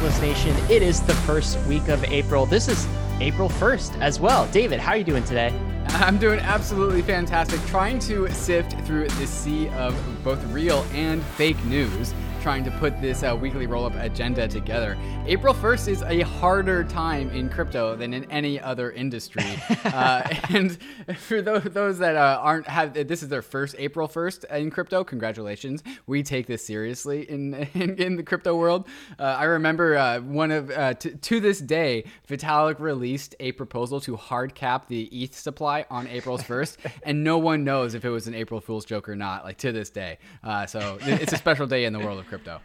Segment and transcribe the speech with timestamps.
[0.00, 0.56] Nation.
[0.70, 2.46] It is the first week of April.
[2.46, 2.88] This is
[3.20, 4.46] April 1st as well.
[4.50, 5.52] David, how are you doing today?
[5.88, 9.94] I'm doing absolutely fantastic, trying to sift through the sea of
[10.24, 14.96] both real and fake news trying to put this uh, weekly roll up agenda together.
[15.26, 19.44] April 1st is a harder time in crypto than in any other industry.
[19.84, 20.78] uh, and
[21.18, 25.04] for those, those that uh, aren't have this is their first April 1st in crypto,
[25.04, 25.82] congratulations.
[26.06, 28.88] We take this seriously in in, in the crypto world.
[29.18, 34.00] Uh, I remember uh, one of uh, t- to this day, Vitalik released a proposal
[34.00, 38.10] to hard cap the ETH supply on April's 1st, and no one knows if it
[38.10, 39.44] was an April Fool's joke or not.
[39.44, 40.18] Like to this day,
[40.66, 42.60] so it's a special day in the world of crypto.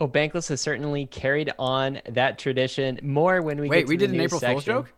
[0.00, 3.86] Oh, Bankless has certainly carried on that tradition more when we wait.
[3.86, 4.54] we did an April section.
[4.54, 4.92] Fool's joke.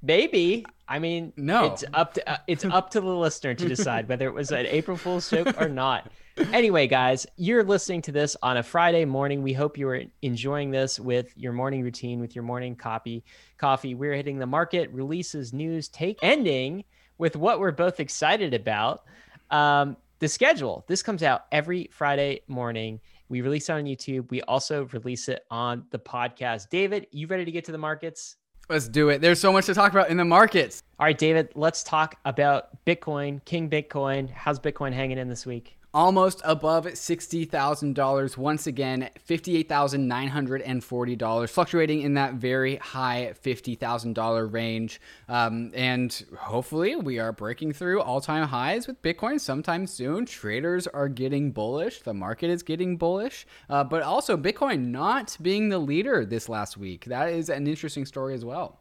[0.00, 0.64] Maybe.
[0.86, 1.66] I mean, no.
[1.66, 4.64] It's up to uh, it's up to the listener to decide whether it was an
[4.66, 6.10] April Fool's joke or not.
[6.52, 9.42] Anyway, guys, you're listening to this on a Friday morning.
[9.42, 13.24] We hope you are enjoying this with your morning routine, with your morning copy
[13.58, 13.94] coffee.
[13.94, 16.84] We're hitting the market releases, news, take ending
[17.18, 19.02] with what we're both excited about.
[19.50, 20.84] Um, the schedule.
[20.88, 23.00] This comes out every Friday morning.
[23.28, 24.30] We release it on YouTube.
[24.30, 26.70] We also release it on the podcast.
[26.70, 28.36] David, you ready to get to the markets?
[28.68, 29.20] Let's do it.
[29.20, 30.82] There's so much to talk about in the markets.
[30.98, 34.28] All right, David, let's talk about Bitcoin, King Bitcoin.
[34.30, 35.77] How's Bitcoin hanging in this week?
[35.94, 45.00] Almost above $60,000 once again, $58,940, fluctuating in that very high $50,000 range.
[45.28, 50.26] Um, and hopefully, we are breaking through all time highs with Bitcoin sometime soon.
[50.26, 55.68] Traders are getting bullish, the market is getting bullish, uh, but also Bitcoin not being
[55.68, 57.04] the leader this last week.
[57.06, 58.78] That is an interesting story as well.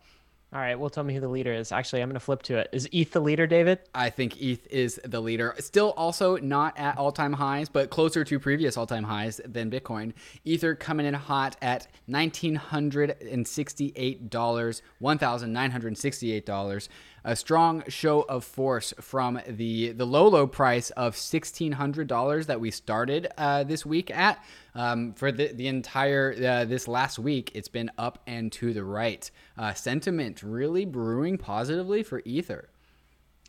[0.53, 1.73] All right, well, tell me who the leader is.
[1.73, 2.69] Actually, I'm going to flip to it.
[2.71, 3.79] Is ETH the leader, David?
[3.93, 5.53] I think ETH is the leader.
[5.59, 9.69] Still, also not at all time highs, but closer to previous all time highs than
[9.69, 10.13] Bitcoin.
[10.45, 16.87] Ether coming in hot at $1,968, $1,968
[17.27, 22.47] a strong show of force from the the low low price of sixteen hundred dollars
[22.47, 24.41] that we started uh, this week at.
[24.73, 28.83] Um, for the the entire uh, this last week, it's been up and to the
[28.83, 29.29] right.
[29.57, 32.69] Uh, sentiment really brewing positively for Ether.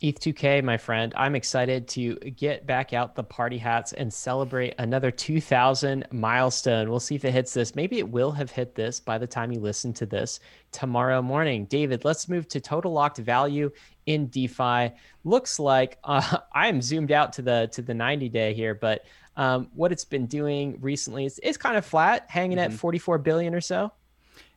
[0.00, 5.10] ETH2K, my friend, I'm excited to get back out the party hats and celebrate another
[5.10, 6.88] 2000 milestone.
[6.88, 7.74] We'll see if it hits this.
[7.74, 10.38] Maybe it will have hit this by the time you listen to this
[10.70, 11.64] tomorrow morning.
[11.64, 13.70] David, let's move to total locked value
[14.06, 14.92] in DeFi.
[15.24, 19.04] Looks like uh, I'm zoomed out to the to the 90 day here, but
[19.36, 22.72] um, what it's been doing recently is it's kind of flat, hanging mm-hmm.
[22.72, 23.92] at 44 billion or so.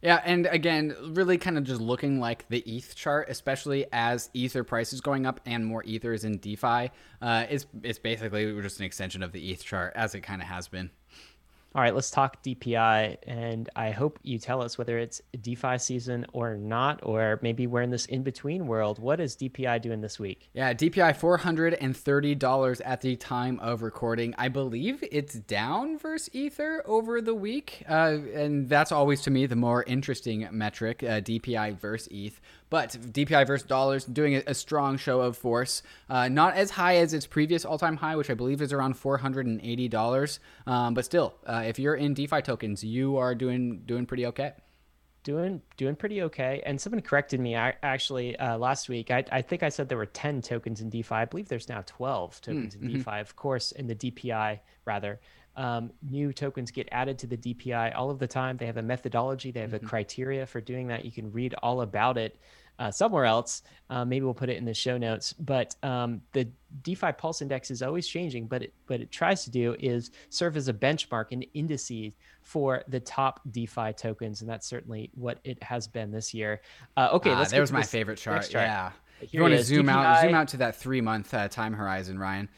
[0.01, 4.63] Yeah, and again, really kind of just looking like the ETH chart, especially as Ether
[4.63, 6.89] price is going up and more Ethers in DeFi.
[7.21, 10.67] Uh, it's basically just an extension of the ETH chart as it kind of has
[10.67, 10.89] been.
[11.73, 13.17] All right, let's talk DPI.
[13.25, 17.81] And I hope you tell us whether it's DeFi season or not, or maybe we're
[17.81, 18.99] in this in between world.
[18.99, 20.49] What is DPI doing this week?
[20.53, 24.35] Yeah, DPI $430 at the time of recording.
[24.37, 27.83] I believe it's down versus Ether over the week.
[27.87, 32.41] Uh, and that's always, to me, the more interesting metric uh, DPI versus ETH.
[32.71, 35.83] But DPI versus dollars doing a, strong show of force.
[36.09, 38.95] Uh, not as high as its previous all time high, which I believe is around
[38.95, 40.39] $480.
[40.65, 44.53] Um, but still, uh, if you're in DeFi tokens, you are doing doing pretty okay
[45.23, 46.61] doing doing pretty okay.
[46.65, 49.11] And someone corrected me actually uh, last week.
[49.11, 51.15] I, I think I said there were ten tokens in DeFi.
[51.15, 53.19] I believe there's now twelve tokens mm, in DeFi.
[53.19, 55.19] Of course, in the DPI rather,
[55.61, 58.57] um, new tokens get added to the DPI all of the time.
[58.57, 59.51] They have a methodology.
[59.51, 59.85] They have mm-hmm.
[59.85, 61.05] a criteria for doing that.
[61.05, 62.39] You can read all about it
[62.79, 63.61] uh, somewhere else.
[63.91, 65.33] Uh, maybe we'll put it in the show notes.
[65.33, 66.49] But um, the
[66.81, 68.47] DeFi Pulse Index is always changing.
[68.47, 72.83] But it, what it tries to do is serve as a benchmark and indices for
[72.87, 76.61] the top DeFi tokens, and that's certainly what it has been this year.
[76.97, 77.51] Uh, okay, ah, let's.
[77.51, 78.49] There's my favorite chart.
[78.49, 78.65] chart.
[78.65, 78.91] Yeah.
[79.19, 80.21] Here you want to zoom DPI, out?
[80.21, 82.49] Zoom out to that three month uh, time horizon, Ryan.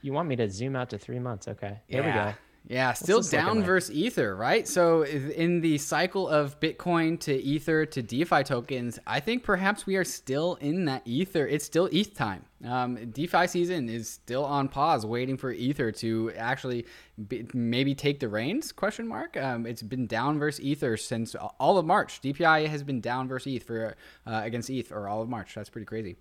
[0.00, 1.48] You want me to zoom out to three months?
[1.48, 1.78] Okay.
[1.90, 2.06] There yeah.
[2.06, 2.36] we go.
[2.68, 4.66] Yeah, still down versus Ether, right?
[4.66, 9.94] So in the cycle of Bitcoin to Ether to DeFi tokens, I think perhaps we
[9.94, 11.46] are still in that Ether.
[11.46, 12.44] It's still ETH time.
[12.64, 16.86] Um, DeFi season is still on pause, waiting for Ether to actually
[17.28, 18.72] be, maybe take the reins?
[18.72, 19.36] Question mark.
[19.36, 22.20] Um, it's been down versus Ether since all of March.
[22.20, 23.94] DPI has been down versus ETH for
[24.26, 25.54] uh, against ETH or all of March.
[25.54, 26.16] That's pretty crazy.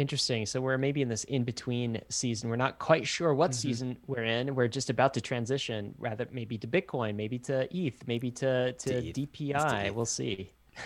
[0.00, 0.46] Interesting.
[0.46, 2.48] So we're maybe in this in between season.
[2.48, 3.58] We're not quite sure what mm-hmm.
[3.58, 4.54] season we're in.
[4.54, 9.12] We're just about to transition, rather maybe to Bitcoin, maybe to ETH, maybe to to,
[9.12, 9.88] to DPI.
[9.88, 10.52] To we'll see.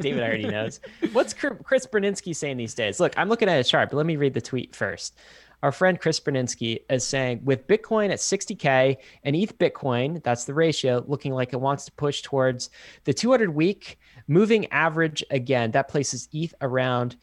[0.00, 0.80] David already knows.
[1.12, 3.00] What's Chris Burniske saying these days?
[3.00, 5.18] Look, I'm looking at a chart, but let me read the tweet first.
[5.62, 10.54] our friend Chris Burniske is saying with Bitcoin at 60K and ETH Bitcoin, that's the
[10.54, 12.70] ratio, looking like it wants to push towards
[13.04, 15.70] the 200 week moving average again.
[15.72, 17.16] That places ETH around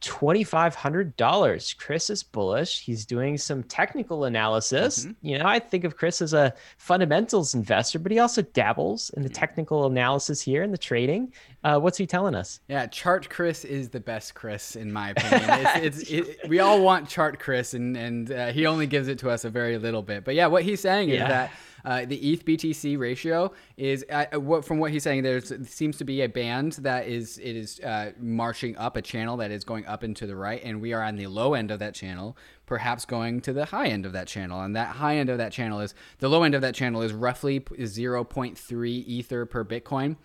[0.00, 1.76] $2,500.
[1.76, 2.80] Chris is bullish.
[2.80, 5.04] He's doing some technical analysis.
[5.04, 5.26] Mm-hmm.
[5.26, 9.22] You know, I think of Chris as a fundamentals investor, but he also dabbles in
[9.22, 11.32] the technical analysis here and the trading.
[11.64, 12.60] Uh, what's he telling us?
[12.68, 15.50] Yeah, Chart Chris is the best Chris, in my opinion.
[15.50, 19.18] it's, it's, it, we all want Chart Chris, and, and uh, he only gives it
[19.20, 20.24] to us a very little bit.
[20.24, 21.22] But yeah, what he's saying yeah.
[21.22, 21.50] is that
[21.84, 25.22] uh, the ETH BTC ratio is uh, what from what he's saying.
[25.22, 29.36] There seems to be a band that is it is uh, marching up a channel
[29.38, 31.78] that is going up into the right, and we are on the low end of
[31.78, 32.36] that channel,
[32.66, 34.60] perhaps going to the high end of that channel.
[34.60, 37.12] And that high end of that channel is the low end of that channel is
[37.12, 40.16] roughly 0.3 ether per Bitcoin.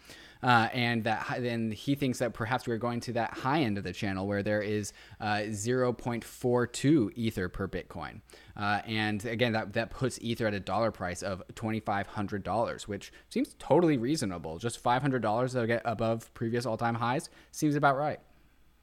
[0.44, 3.84] Uh, and that then he thinks that perhaps we're going to that high end of
[3.84, 4.92] the channel where there is
[5.22, 8.20] uh, 0.42 ether per Bitcoin.
[8.58, 13.56] Uh, and again, that, that puts Ether at a dollar price of $2,500, which seems
[13.58, 14.58] totally reasonable.
[14.58, 18.20] Just $500 to get above previous all time highs seems about right.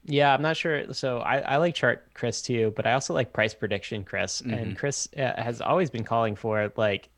[0.03, 0.93] Yeah, I'm not sure.
[0.93, 4.41] So I, I like chart Chris too, but I also like price prediction Chris.
[4.41, 4.53] Mm-hmm.
[4.53, 7.09] And Chris uh, has always been calling for like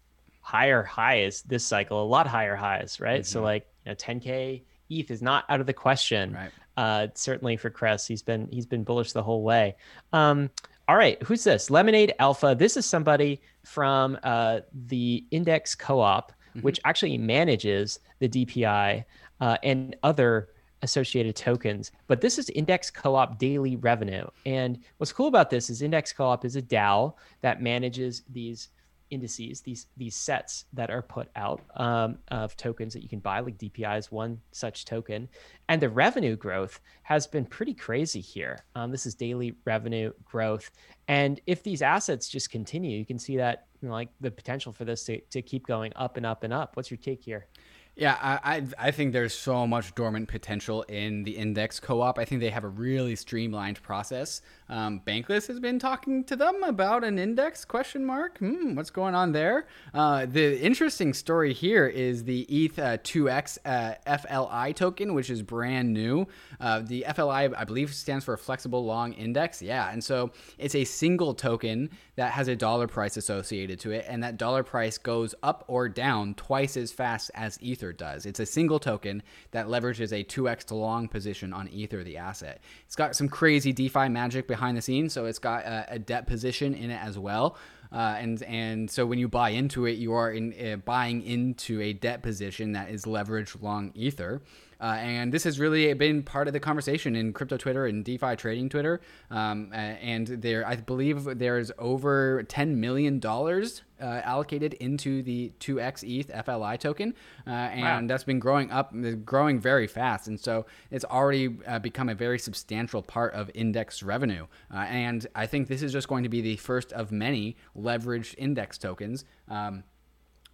[0.41, 3.21] higher highs this cycle, a lot higher highs, right?
[3.21, 3.25] Mm-hmm.
[3.25, 6.33] So like you know, 10k ETH is not out of the question.
[6.33, 6.51] Right.
[6.75, 9.75] Uh, certainly for Chris, he's been he's been bullish the whole way.
[10.11, 10.49] Um,
[10.87, 11.69] all right, who's this?
[11.69, 12.55] Lemonade Alpha.
[12.57, 16.59] This is somebody from uh, the Index Co-op, mm-hmm.
[16.59, 19.05] which actually manages the DPI
[19.39, 20.49] uh, and other
[20.81, 21.91] associated tokens.
[22.07, 24.27] But this is Index Co-op daily revenue.
[24.45, 28.69] And what's cool about this is Index Co-op is a DAO that manages these
[29.13, 33.39] indices, these these sets that are put out um, of tokens that you can buy,
[33.39, 35.29] like DPI is one such token,
[35.69, 38.65] and the revenue growth has been pretty crazy here.
[38.75, 40.71] Um, this is daily revenue growth,
[41.07, 44.71] and if these assets just continue, you can see that you know, like the potential
[44.71, 46.75] for this to, to keep going up and up and up.
[46.75, 47.47] What's your take here?
[47.95, 52.17] Yeah, I, I think there's so much dormant potential in the index co-op.
[52.17, 54.41] I think they have a really streamlined process.
[54.67, 58.39] Um, Bankless has been talking to them about an index question mark.
[58.39, 59.67] Hmm, what's going on there?
[59.93, 65.43] Uh, the interesting story here is the ETH uh, 2x uh, FLI token, which is
[65.43, 66.25] brand new.
[66.59, 69.61] Uh, the FLI, I believe, stands for flexible long index.
[69.61, 74.05] Yeah, and so it's a single token that has a dollar price associated to it,
[74.07, 78.25] and that dollar price goes up or down twice as fast as Ether does.
[78.25, 79.21] It's a single token
[79.51, 82.61] that leverages a 2x to long position on Ether, the asset.
[82.85, 86.27] It's got some crazy DeFi magic behind the scenes, so it's got a, a debt
[86.27, 87.57] position in it as well.
[87.91, 91.79] Uh, and and so when you buy into it, you are in, uh, buying into
[91.81, 94.41] a debt position that is leveraged long Ether.
[94.83, 98.35] Uh, and this has really been part of the conversation in crypto Twitter and DeFi
[98.35, 98.99] trading Twitter.
[99.31, 106.45] Um, and there, I believe there's over $10 million uh, allocated into the 2x ETH
[106.45, 107.15] FLI token.
[107.47, 108.01] Uh, and wow.
[108.05, 108.93] that's been growing up,
[109.23, 110.27] growing very fast.
[110.27, 114.47] And so it's already uh, become a very substantial part of index revenue.
[114.69, 118.35] Uh, and I think this is just going to be the first of many leveraged
[118.37, 119.23] index tokens.
[119.47, 119.85] Um,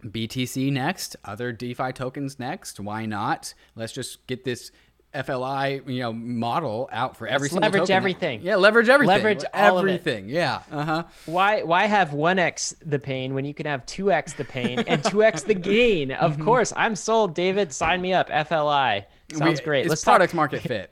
[0.04, 2.80] BTC next, other DeFi tokens next.
[2.80, 3.54] Why not?
[3.76, 4.72] Let's just get this
[5.14, 7.96] FLI, you know, model out for every Let's single leverage token.
[7.96, 8.42] everything.
[8.44, 9.16] Yeah, leverage everything.
[9.16, 10.30] Leverage all everything.
[10.30, 10.62] Yeah.
[10.72, 11.04] Uh huh.
[11.26, 14.80] Why why have one x the pain when you can have two x the pain
[14.88, 16.12] and two x the gain?
[16.12, 16.44] Of mm-hmm.
[16.46, 17.34] course, I'm sold.
[17.34, 18.30] David, sign me up.
[18.30, 19.82] FLI sounds we, great.
[19.82, 20.92] It's Let's product talk- market fit.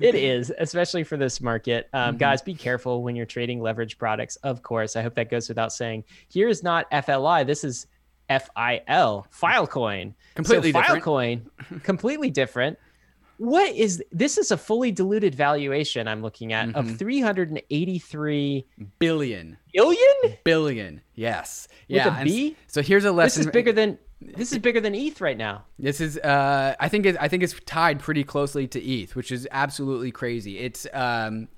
[0.00, 1.88] it is, especially for this market.
[1.92, 2.18] Um, mm-hmm.
[2.18, 4.34] Guys, be careful when you're trading leverage products.
[4.36, 6.02] Of course, I hope that goes without saying.
[6.28, 7.44] Here is not FLI.
[7.46, 7.86] This is
[8.28, 10.14] FIL, Filecoin.
[10.34, 11.04] Completely so different.
[11.04, 12.78] Filecoin, completely different.
[13.38, 14.38] What is this?
[14.38, 16.78] Is a fully diluted valuation I'm looking at mm-hmm.
[16.78, 18.66] of 383
[18.98, 19.58] billion.
[19.74, 20.38] Billion?
[20.42, 21.00] Billion.
[21.14, 21.68] Yes.
[21.88, 22.20] With yeah.
[22.20, 22.56] A B?
[22.66, 23.40] So here's a lesson.
[23.40, 25.64] This is bigger than this is bigger than ETH right now.
[25.78, 29.30] This is, uh, I think, it, I think it's tied pretty closely to ETH, which
[29.30, 30.58] is absolutely crazy.
[30.58, 31.48] It's, um,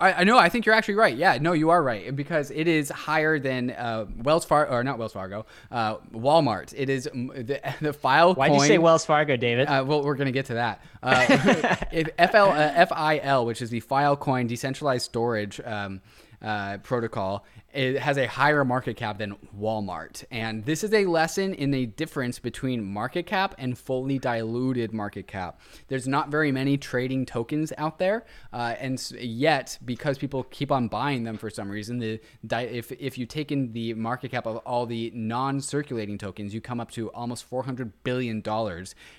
[0.00, 0.36] I, I know.
[0.36, 1.16] I think you're actually right.
[1.16, 4.98] Yeah, no, you are right because it is higher than uh, Wells Fargo or not
[4.98, 6.74] Wells Fargo, uh, Walmart.
[6.76, 8.34] It is the, the file.
[8.34, 9.68] Why did you say Wells Fargo, David?
[9.68, 10.80] Uh, well, we're gonna get to that.
[11.02, 11.26] Uh,
[12.28, 15.60] FL uh, FIL, which is the Filecoin decentralized storage.
[15.64, 16.00] Um,
[16.42, 20.24] uh, protocol it has a higher market cap than Walmart.
[20.30, 25.26] And this is a lesson in the difference between market cap and fully diluted market
[25.26, 25.60] cap.
[25.88, 28.24] There's not very many trading tokens out there.
[28.52, 32.20] Uh, and yet, because people keep on buying them for some reason, the
[32.52, 36.60] if, if you take in the market cap of all the non circulating tokens, you
[36.60, 38.42] come up to almost $400 billion,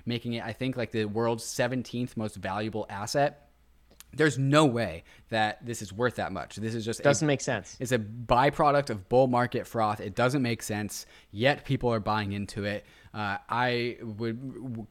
[0.05, 3.44] making it, I think, like the world's 17th most valuable asset
[4.15, 6.55] there's no way that this is worth that much.
[6.55, 7.77] This is just doesn't a, make sense.
[7.79, 9.99] It's a byproduct of bull market froth.
[9.99, 11.05] It doesn't make sense.
[11.31, 12.85] Yet people are buying into it.
[13.13, 14.87] Uh, I would w-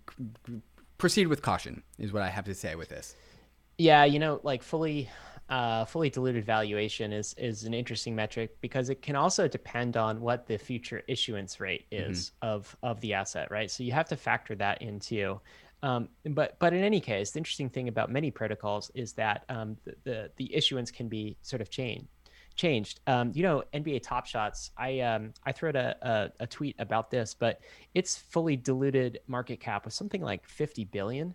[0.99, 1.83] proceed with caution.
[1.99, 3.15] Is what I have to say with this.
[3.79, 5.09] Yeah, you know, like fully
[5.49, 10.21] uh, fully diluted valuation is is an interesting metric because it can also depend on
[10.21, 12.55] what the future issuance rate is mm-hmm.
[12.55, 13.71] of of the asset, right?
[13.71, 15.41] So you have to factor that into.
[15.85, 19.77] Um, but but in any case, the interesting thing about many protocols is that um,
[19.85, 22.07] the, the, the issuance can be sort of changed.
[22.57, 23.01] Changed.
[23.07, 24.71] Um, you know, NBA Top Shots.
[24.79, 27.61] I um, I threw a, a, a tweet about this, but
[27.93, 31.35] its fully diluted market cap was something like 50 billion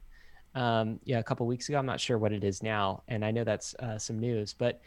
[0.56, 1.78] um, yeah, a couple weeks ago.
[1.78, 4.82] I'm not sure what it is now, and I know that's uh, some news, but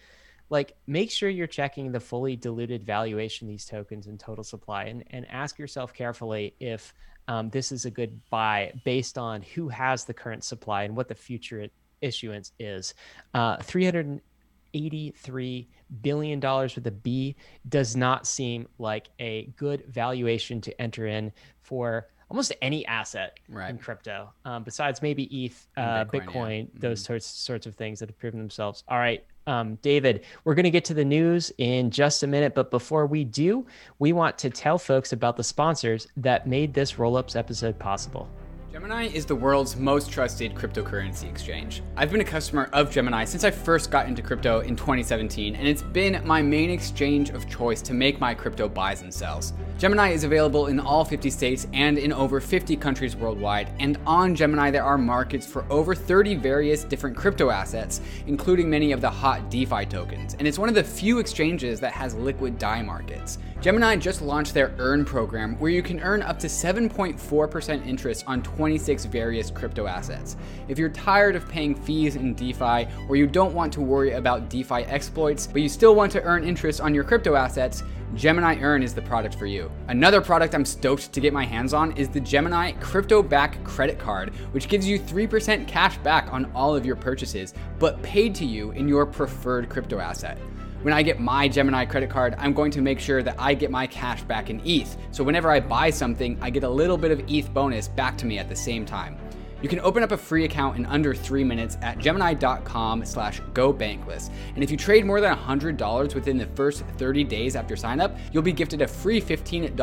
[0.51, 4.85] like make sure you're checking the fully diluted valuation of these tokens and total supply,
[4.85, 6.93] and and ask yourself carefully if
[7.29, 11.09] um, this is a good buy based on who has the current supply and what
[11.09, 11.67] the future
[12.01, 12.95] issuance is.
[13.35, 15.69] Uh, 383
[16.01, 17.37] billion dollars with a B
[17.69, 23.69] does not seem like a good valuation to enter in for almost any asset right.
[23.69, 26.81] in crypto, um, besides maybe ETH, uh, Bitcoin, Bitcoin yeah.
[26.81, 27.13] those mm-hmm.
[27.13, 28.83] sorts sorts of things that have proven themselves.
[28.89, 32.55] All right, um, David, we're going to get to the news in just a minute,
[32.55, 33.67] but before we do,
[33.99, 38.29] we want to tell folks about the sponsors that made this Rollups episode possible.
[38.73, 41.83] Gemini is the world's most trusted cryptocurrency exchange.
[41.95, 45.69] I've been a customer of Gemini since I first got into crypto in 2017, and
[45.69, 49.53] it's been my main exchange of choice to make my crypto buys and sells.
[49.77, 54.35] Gemini is available in all 50 states and in over 50 countries worldwide, and on
[54.35, 59.11] Gemini there are markets for over 30 various different crypto assets, including many of the
[59.11, 63.37] hot DeFi tokens, and it's one of the few exchanges that has liquid DAI markets.
[63.63, 68.43] Gemini just launched their Earn program where you can earn up to 7.4% interest on
[68.43, 70.37] 26 various crypto assets.
[70.67, 74.51] If you're tired of paying fees in DeFi or you don't want to worry about
[74.51, 77.85] DeFi exploits, but you still want to earn interest on your crypto assets,
[78.17, 79.71] Gemini Earn is the product for you.
[79.87, 83.97] Another product I'm stoked to get my hands on is the Gemini Crypto Back Credit
[83.97, 88.45] Card, which gives you 3% cash back on all of your purchases, but paid to
[88.45, 90.37] you in your preferred crypto asset.
[90.83, 93.71] When I get my Gemini credit card, I'm going to make sure that I get
[93.71, 94.97] my cash back in ETH.
[95.13, 98.27] So whenever I buy something, I get a little bit of ETH bonus back to
[98.27, 99.17] me at the same time.
[99.63, 103.73] You can open up a free account in under three minutes at gemini.com slash go
[103.73, 104.31] gobankless.
[104.55, 108.43] And if you trade more than $100 within the first 30 days after signup, you'll
[108.43, 109.75] be gifted a free $15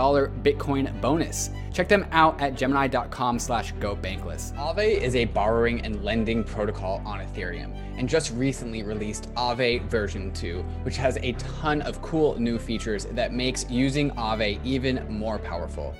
[0.43, 1.49] Bitcoin bonus.
[1.73, 4.53] Check them out at gemini.com slash go gobankless.
[4.55, 10.31] Aave is a borrowing and lending protocol on Ethereum and just recently released Aave version
[10.33, 15.39] 2, which has a ton of cool new features that makes using Aave even more
[15.39, 15.95] powerful.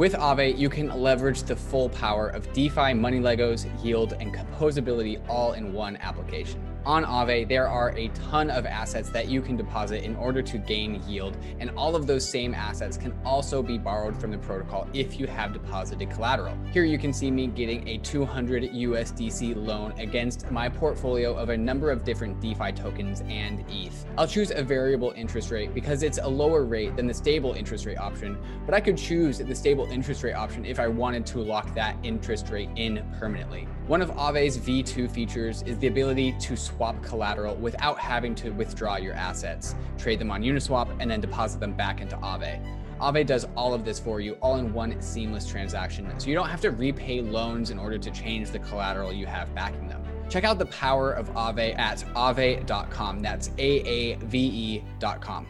[0.00, 5.20] With Aave, you can leverage the full power of DeFi, money Legos, yield, and composability
[5.28, 6.58] all in one application.
[6.86, 10.56] On Aave, there are a ton of assets that you can deposit in order to
[10.56, 14.88] gain yield, and all of those same assets can also be borrowed from the protocol
[14.94, 16.56] if you have deposited collateral.
[16.72, 21.56] Here you can see me getting a 200 USDC loan against my portfolio of a
[21.56, 24.06] number of different DeFi tokens and ETH.
[24.16, 27.84] I'll choose a variable interest rate because it's a lower rate than the stable interest
[27.84, 31.40] rate option, but I could choose the stable interest rate option if I wanted to
[31.40, 33.68] lock that interest rate in permanently.
[33.90, 38.98] One of Aave's V2 features is the ability to swap collateral without having to withdraw
[38.98, 42.64] your assets, trade them on Uniswap, and then deposit them back into Aave.
[43.00, 46.48] Aave does all of this for you all in one seamless transaction, so you don't
[46.48, 50.04] have to repay loans in order to change the collateral you have backing them.
[50.28, 53.18] Check out the power of Aave at aave.com.
[53.18, 55.48] That's A A V E.com.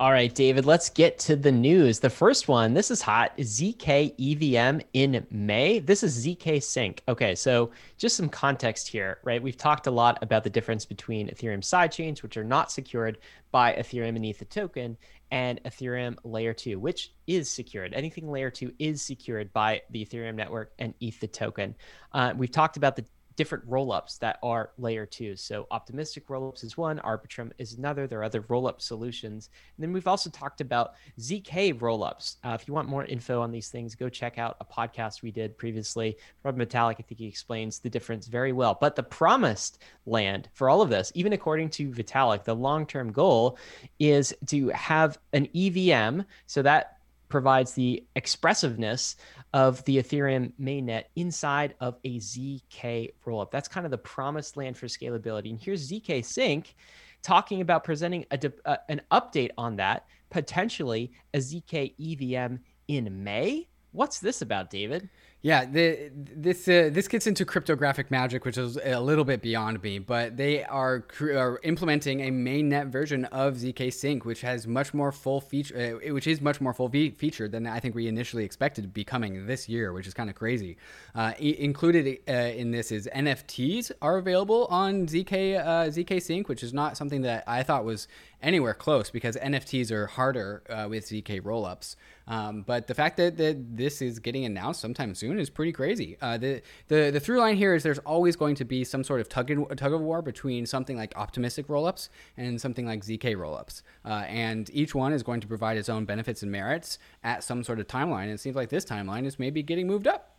[0.00, 1.98] All right, David, let's get to the news.
[1.98, 5.78] The first one, this is hot ZK EVM in May.
[5.78, 7.02] This is ZK Sync.
[7.06, 9.42] Okay, so just some context here, right?
[9.42, 13.18] We've talked a lot about the difference between Ethereum sidechains, which are not secured
[13.50, 14.96] by Ethereum and ETH token,
[15.32, 17.92] and Ethereum layer two, which is secured.
[17.92, 21.74] Anything layer two is secured by the Ethereum network and ETH token.
[22.14, 23.04] Uh, we've talked about the
[23.40, 25.34] different rollups that are layer two.
[25.34, 28.06] So optimistic rollups is one, Arbitrum is another.
[28.06, 29.48] There are other rollup solutions.
[29.78, 32.36] And then we've also talked about ZK rollups.
[32.44, 35.30] Uh, if you want more info on these things, go check out a podcast we
[35.30, 36.18] did previously.
[36.42, 38.76] Rob Vitalik, I think he explains the difference very well.
[38.78, 43.56] But the promised land for all of this, even according to Vitalik, the long-term goal
[43.98, 46.20] is to have an EVM.
[46.46, 46.99] So that
[47.30, 49.16] provides the expressiveness
[49.54, 53.50] of the Ethereum mainnet inside of a ZK rollup.
[53.50, 55.50] That's kind of the promised land for scalability.
[55.50, 56.74] And here's ZK Sync
[57.22, 62.56] talking about presenting a, uh, an update on that, potentially a ZK EVM
[62.88, 63.68] in May.
[63.92, 65.08] What's this about, David?
[65.42, 69.82] Yeah, the, this uh, this gets into cryptographic magic, which is a little bit beyond
[69.82, 69.98] me.
[69.98, 75.10] But they are, are implementing a mainnet version of zk Sync, which has much more
[75.10, 78.44] full feature, uh, which is much more full fe- featured than I think we initially
[78.44, 80.76] expected to be coming this year, which is kind of crazy.
[81.14, 86.62] Uh, included uh, in this is NFTs are available on zk uh, zk Sync, which
[86.62, 88.08] is not something that I thought was
[88.42, 91.96] anywhere close because NFTs are harder uh, with zk rollups.
[92.26, 96.16] Um, but the fact that, that this is getting announced sometime soon is pretty crazy.
[96.20, 99.20] Uh, the, the the through line here is there's always going to be some sort
[99.20, 103.36] of tug, in, tug of war between something like optimistic rollups and something like zk
[103.36, 107.42] rollups, uh, and each one is going to provide its own benefits and merits at
[107.42, 108.24] some sort of timeline.
[108.24, 110.36] And it seems like this timeline is maybe getting moved up.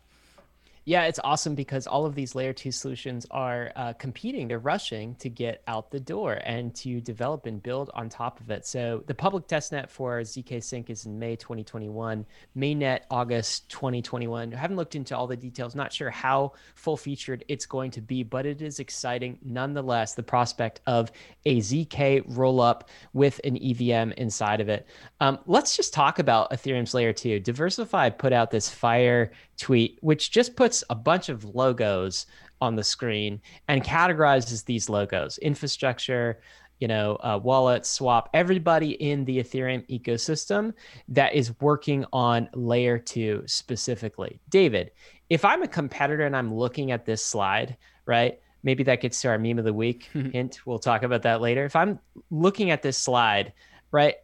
[0.83, 4.47] Yeah, it's awesome because all of these layer two solutions are uh, competing.
[4.47, 8.49] They're rushing to get out the door and to develop and build on top of
[8.49, 8.65] it.
[8.65, 12.25] So the public testnet for ZK Sync is in May 2021,
[12.57, 14.55] mainnet August 2021.
[14.55, 15.75] I haven't looked into all the details.
[15.75, 20.15] Not sure how full featured it's going to be, but it is exciting nonetheless.
[20.15, 21.11] The prospect of
[21.45, 24.87] a ZK rollup with an EVM inside of it.
[25.19, 27.39] Um, let's just talk about Ethereum's layer two.
[27.39, 29.31] DeversiFi put out this fire
[29.61, 32.25] tweet, which just puts a bunch of logos
[32.61, 36.41] on the screen and categorizes these logos infrastructure,
[36.79, 40.73] you know, uh, wallet, swap, everybody in the Ethereum ecosystem
[41.07, 44.39] that is working on layer two specifically.
[44.49, 44.91] David,
[45.29, 48.39] if I'm a competitor and I'm looking at this slide, right?
[48.63, 50.09] Maybe that gets to our meme of the week.
[50.13, 51.65] Hint, we'll talk about that later.
[51.65, 51.99] If I'm
[52.31, 53.53] looking at this slide,
[53.91, 54.15] right?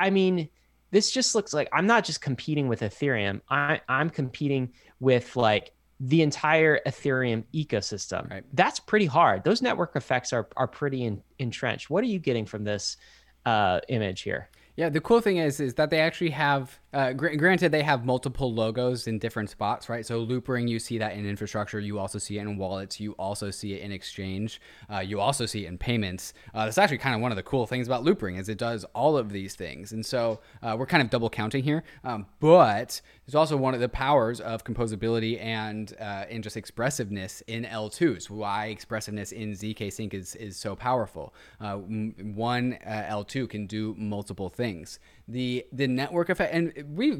[0.00, 0.48] I mean,
[0.90, 3.40] this just looks like I'm not just competing with Ethereum.
[3.48, 8.30] I, I'm competing with like the entire Ethereum ecosystem.
[8.30, 8.44] Right.
[8.52, 9.44] That's pretty hard.
[9.44, 11.90] Those network effects are are pretty in, entrenched.
[11.90, 12.96] What are you getting from this
[13.44, 14.50] uh, image here?
[14.78, 18.06] Yeah, the cool thing is is that they actually have uh, gr- granted, they have
[18.06, 20.06] multiple logos in different spots, right?
[20.06, 21.78] So Loopring, you see that in infrastructure.
[21.78, 22.98] You also see it in wallets.
[22.98, 24.60] You also see it in exchange.
[24.90, 26.32] Uh, you also see it in payments.
[26.54, 28.84] Uh, that's actually kind of one of the cool things about Loopring is it does
[28.94, 29.92] all of these things.
[29.92, 31.84] And so uh, we're kind of double counting here.
[32.04, 37.42] Um, but it's also one of the powers of composability and uh, and just expressiveness
[37.46, 38.30] in L2s.
[38.30, 41.34] Why expressiveness in zk Sync is, is so powerful.
[41.60, 44.67] Uh, one L2 can do multiple things
[45.26, 47.12] the the network effect and we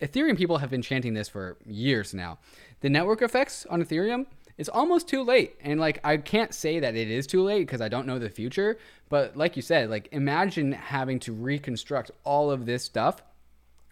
[0.00, 2.38] ethereum people have been chanting this for years now.
[2.80, 4.26] The network effects on ethereum
[4.58, 5.56] it's almost too late.
[5.60, 8.30] And like i can't say that it is too late because i don't know the
[8.30, 8.78] future.
[9.08, 13.22] But like you said like imagine having to reconstruct all of this stuff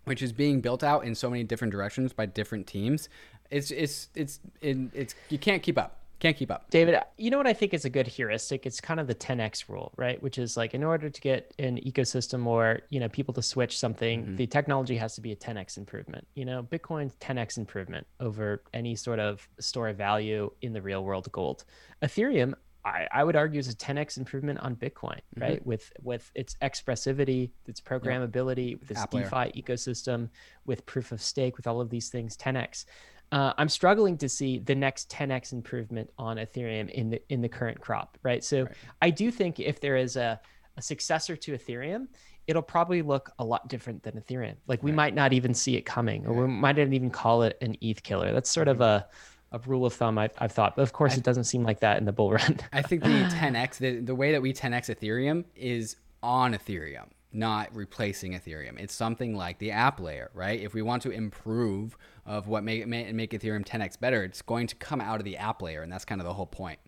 [0.05, 3.09] which is being built out in so many different directions by different teams.
[3.51, 6.71] It's it's it's it's, it's you can't keep up can't keep up.
[6.71, 8.67] David, you know what I think is a good heuristic?
[8.67, 10.23] It's kind of the 10x rule, right?
[10.23, 13.79] Which is like in order to get an ecosystem or, you know, people to switch
[13.79, 14.37] something, mm-hmm.
[14.37, 16.27] the technology has to be a 10x improvement.
[16.35, 21.05] You know, Bitcoin's 10x improvement over any sort of store of value in the real
[21.05, 21.65] world gold.
[22.03, 25.43] Ethereum, I, I would argue is a 10x improvement on Bitcoin, mm-hmm.
[25.43, 25.61] right?
[25.61, 25.69] Mm-hmm.
[25.69, 28.81] With with its expressivity, its programmability, yep.
[28.81, 29.51] with its App DeFi layer.
[29.53, 30.29] ecosystem,
[30.67, 32.85] with proof of stake, with all of these things, 10x
[33.33, 37.49] uh, I'm struggling to see the next 10x improvement on Ethereum in the in the
[37.49, 38.45] current crop, right?
[38.45, 38.73] So right.
[39.03, 40.41] I do think if there is a,
[40.77, 42.07] a successor to Ethereum,
[42.47, 44.57] it'll probably look a lot different than Ethereum.
[44.67, 44.97] Like we right.
[44.97, 48.03] might not even see it coming, or we might not even call it an ETH
[48.03, 48.33] killer.
[48.33, 49.05] That's sort of mm-hmm.
[49.05, 49.07] a
[49.53, 51.79] a rule of thumb I've, I've thought, but of course I, it doesn't seem like
[51.81, 52.59] that in the bull run.
[52.73, 57.75] I think the 10x, the, the way that we 10x Ethereum is on Ethereum not
[57.75, 58.79] replacing Ethereum.
[58.79, 60.61] It's something like the app layer, right?
[60.61, 64.77] If we want to improve of what make make Ethereum 10x better, it's going to
[64.77, 66.79] come out of the app layer, and that's kind of the whole point.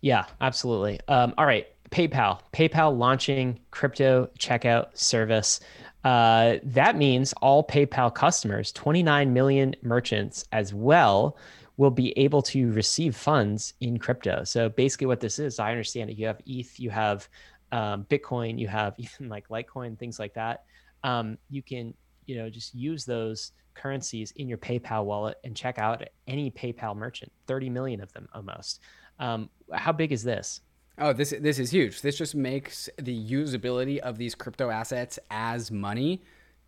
[0.00, 1.00] Yeah, absolutely.
[1.08, 2.40] Um, all right, PayPal.
[2.52, 5.60] PayPal launching crypto checkout service.
[6.04, 11.36] Uh, that means all PayPal customers, 29 million merchants as well,
[11.76, 14.44] will be able to receive funds in crypto.
[14.44, 16.16] So basically, what this is, I understand it.
[16.16, 17.28] You have ETH, you have
[17.72, 20.64] um, Bitcoin, you have even like Litecoin, things like that.
[21.04, 21.94] Um, you can,
[22.26, 26.96] you know, just use those currencies in your PayPal wallet and check out any PayPal
[26.96, 27.30] merchant.
[27.46, 28.80] Thirty million of them almost.
[29.18, 30.60] Um, how big is this?
[30.98, 32.00] Oh, this this is huge.
[32.00, 36.22] This just makes the usability of these crypto assets as money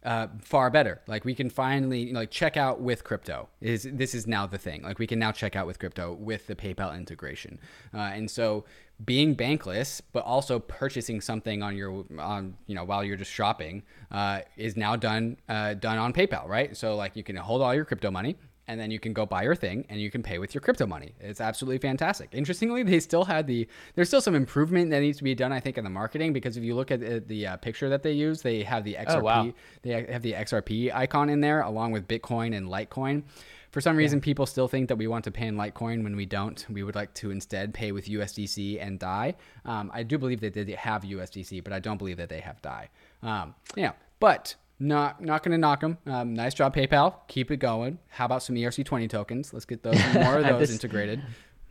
[0.05, 1.01] uh, far better.
[1.07, 3.49] Like we can finally you know, like check out with crypto.
[3.61, 4.83] Is this is now the thing?
[4.83, 7.59] Like we can now check out with crypto with the PayPal integration,
[7.95, 8.65] uh, and so
[9.05, 13.83] being bankless but also purchasing something on your on you know while you're just shopping
[14.11, 16.77] uh, is now done uh, done on PayPal, right?
[16.77, 18.37] So like you can hold all your crypto money
[18.69, 20.87] and then you can go buy your thing and you can pay with your crypto
[20.87, 21.15] money.
[21.21, 22.29] It's absolutely fantastic.
[22.33, 25.61] Interestingly, they still had the there's still some improvement that needs to be done I
[25.61, 28.13] think in the marketing because if you look at the, the uh, picture that they
[28.13, 29.53] use, they have the XRP oh, wow.
[29.83, 33.23] they have the XRP icon in there along with Bitcoin and Litecoin.
[33.71, 34.25] For some reason, yeah.
[34.25, 36.65] people still think that we want to pay in Litecoin when we don't.
[36.71, 39.35] We would like to instead pay with USDC and DAI.
[39.65, 42.63] Um, I do believe that they have USDC, but I don't believe that they have
[42.63, 42.89] DAI.
[43.23, 45.99] Um, yeah, but not not going to knock them.
[46.07, 47.15] Um, nice job, PayPal.
[47.29, 47.99] Keep it going.
[48.09, 49.53] How about some ERC20 tokens?
[49.53, 51.23] Let's get those more of those this, integrated.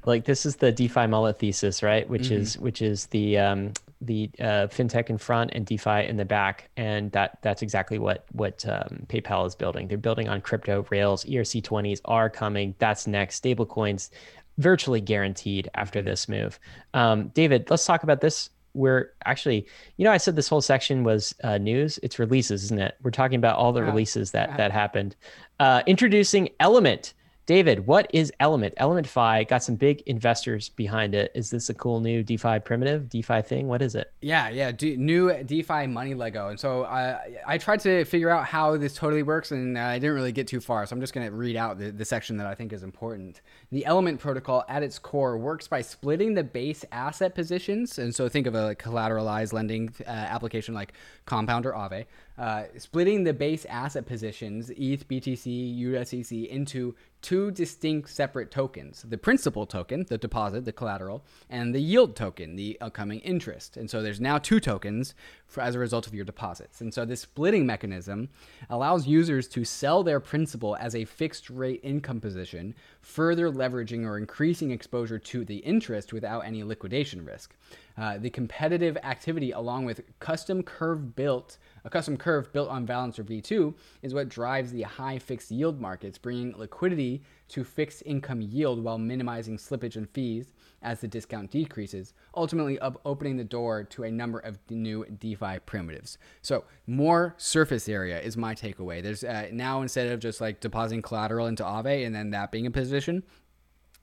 [0.05, 2.07] Like this is the DeFi mullet thesis, right?
[2.07, 2.41] Which mm-hmm.
[2.41, 6.69] is which is the um, the uh, fintech in front and DeFi in the back,
[6.77, 9.87] and that that's exactly what what um, PayPal is building.
[9.87, 11.25] They're building on crypto rails.
[11.25, 12.75] ERC20s are coming.
[12.79, 13.43] That's next.
[13.43, 14.09] Stablecoins
[14.57, 16.59] virtually guaranteed after this move.
[16.93, 19.65] Um, David, let's talk about this we're actually,
[19.97, 21.99] you know, I said this whole section was uh, news.
[22.03, 22.95] It's releases, isn't it?
[23.01, 23.87] We're talking about all the yeah.
[23.87, 25.15] releases that that happened.
[25.59, 27.13] Uh, introducing Element,
[27.47, 28.73] David, what is Element?
[28.75, 31.31] Element Fi got some big investors behind it.
[31.33, 33.69] Is this a cool new DeFi primitive, DeFi thing?
[33.69, 34.11] What is it?
[34.21, 36.49] Yeah, yeah, D- new DeFi money Lego.
[36.49, 40.15] And so uh, I tried to figure out how this totally works, and I didn't
[40.15, 40.85] really get too far.
[40.85, 43.39] So I'm just going to read out the, the section that I think is important.
[43.69, 47.99] The Element protocol, at its core, works by splitting the base asset positions.
[47.99, 50.93] And so think of a collateralized lending uh, application like
[51.25, 52.05] Compound or Aave
[52.37, 59.17] uh, splitting the base asset positions, ETH, BTC, USDC, into two distinct separate tokens the
[59.17, 63.75] principal token, the deposit, the collateral, and the yield token, the upcoming interest.
[63.75, 65.15] And so there's now two tokens
[65.47, 66.81] for, as a result of your deposits.
[66.81, 68.29] And so this splitting mechanism
[68.69, 74.17] allows users to sell their principal as a fixed rate income position, further leveraging or
[74.17, 77.55] increasing exposure to the interest without any liquidation risk.
[77.97, 83.23] Uh, the competitive activity, along with custom curve built, a custom curve built on Balancer
[83.23, 88.83] V2, is what drives the high fixed yield markets, bringing liquidity to fixed income yield
[88.83, 94.03] while minimizing slippage and fees as the discount decreases, ultimately up opening the door to
[94.03, 96.17] a number of new DeFi primitives.
[96.41, 99.01] So more surface area is my takeaway.
[99.01, 102.67] There's uh, now instead of just like depositing collateral into Aave and then that being
[102.67, 103.23] a position,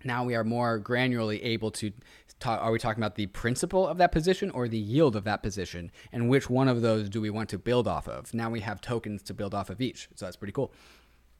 [0.04, 1.92] now we are more granularly able to
[2.38, 5.42] talk, are we talking about the principle of that position or the yield of that
[5.42, 8.60] position and which one of those do we want to build off of now we
[8.60, 10.72] have tokens to build off of each so that's pretty cool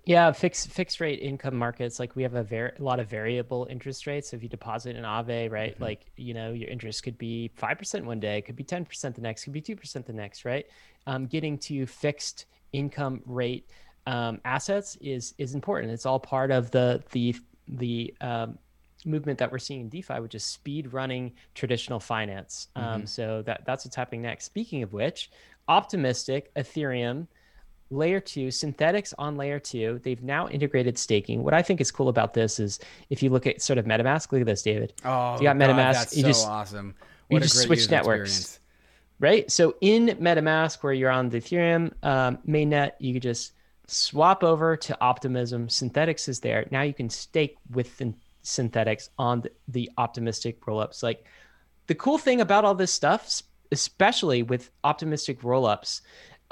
[0.04, 3.66] yeah fixed fixed rate income markets like we have a very a lot of variable
[3.70, 5.82] interest rates so if you deposit in Aave, right mm-hmm.
[5.82, 9.44] like you know your interest could be 5% one day could be 10% the next
[9.44, 10.66] could be 2% the next right
[11.06, 13.68] um, getting to fixed income rate
[14.06, 17.34] um, assets is is important it's all part of the the
[17.66, 18.58] the um,
[19.04, 22.68] movement that we're seeing in DeFi, which is speed running traditional finance.
[22.76, 22.94] Um, mm-hmm.
[22.94, 24.44] Um, so that that's what's happening next.
[24.44, 25.30] Speaking of which,
[25.68, 27.26] optimistic Ethereum.
[27.94, 31.42] Layer two, Synthetix on layer two, they've now integrated staking.
[31.42, 32.80] What I think is cool about this is
[33.10, 34.92] if you look at sort of MetaMask, look at this, David.
[35.04, 35.92] Oh, you got God, MetaMask.
[35.92, 36.94] that's you so just, awesome.
[37.28, 38.30] What you just switch networks.
[38.30, 38.60] Experience.
[39.20, 39.50] Right.
[39.50, 43.52] So in MetaMask, where you're on the Ethereum um, mainnet, you could just
[43.86, 45.68] swap over to Optimism.
[45.68, 46.66] Synthetix is there.
[46.70, 48.02] Now you can stake with
[48.42, 51.02] Synthetix on the, the optimistic rollups.
[51.02, 51.24] Like
[51.86, 56.00] the cool thing about all this stuff, especially with optimistic rollups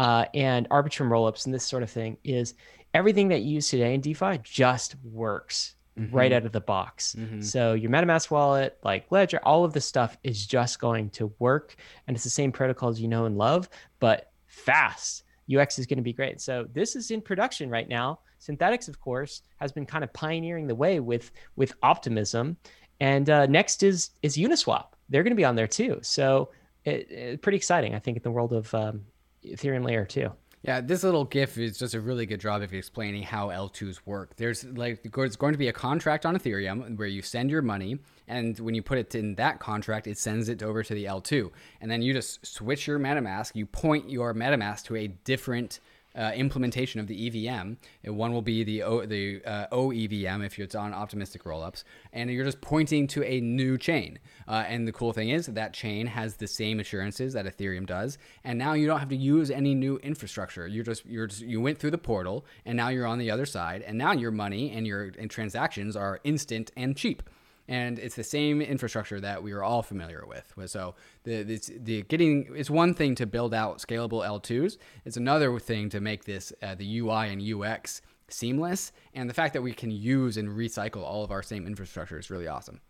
[0.02, 2.54] uh, and Arbitrum rollups and this sort of thing, is
[2.92, 6.12] everything that you use today in DeFi just works mm-hmm.
[6.12, 7.14] right out of the box.
[7.16, 7.40] Mm-hmm.
[7.40, 11.76] So your MetaMask wallet, like Ledger, all of this stuff is just going to work,
[12.08, 13.68] and it's the same protocols you know and love,
[14.00, 15.22] but fast.
[15.52, 16.40] UX is going to be great.
[16.40, 18.18] So this is in production right now.
[18.40, 22.56] Synthetix, of course, has been kind of pioneering the way with with optimism,
[22.98, 24.86] and uh, next is is Uniswap.
[25.10, 26.00] They're going to be on there too.
[26.02, 26.50] So
[26.84, 29.02] it, it, pretty exciting, I think, in the world of um,
[29.44, 30.32] Ethereum layer two.
[30.62, 34.36] Yeah, this little GIF is just a really good job of explaining how L2s work.
[34.36, 37.98] There's like there's going to be a contract on Ethereum where you send your money,
[38.28, 41.50] and when you put it in that contract, it sends it over to the L2,
[41.80, 43.56] and then you just switch your MetaMask.
[43.56, 45.80] You point your MetaMask to a different
[46.16, 47.74] uh, implementation of the EVM.
[48.04, 52.44] One will be the o, the uh, OEVM if it's on optimistic rollups, and you're
[52.44, 54.18] just pointing to a new chain.
[54.46, 58.18] Uh, and the cool thing is that chain has the same assurances that Ethereum does,
[58.44, 60.66] and now you don't have to use any new infrastructure.
[60.66, 63.46] You're just you're just, you went through the portal, and now you're on the other
[63.46, 67.22] side, and now your money and your and transactions are instant and cheap
[67.68, 70.52] and it's the same infrastructure that we are all familiar with.
[70.66, 70.94] So
[71.24, 74.78] the, the, the getting it's one thing to build out scalable L2s.
[75.04, 79.52] It's another thing to make this uh, the UI and UX seamless, and the fact
[79.54, 82.80] that we can use and recycle all of our same infrastructure is really awesome.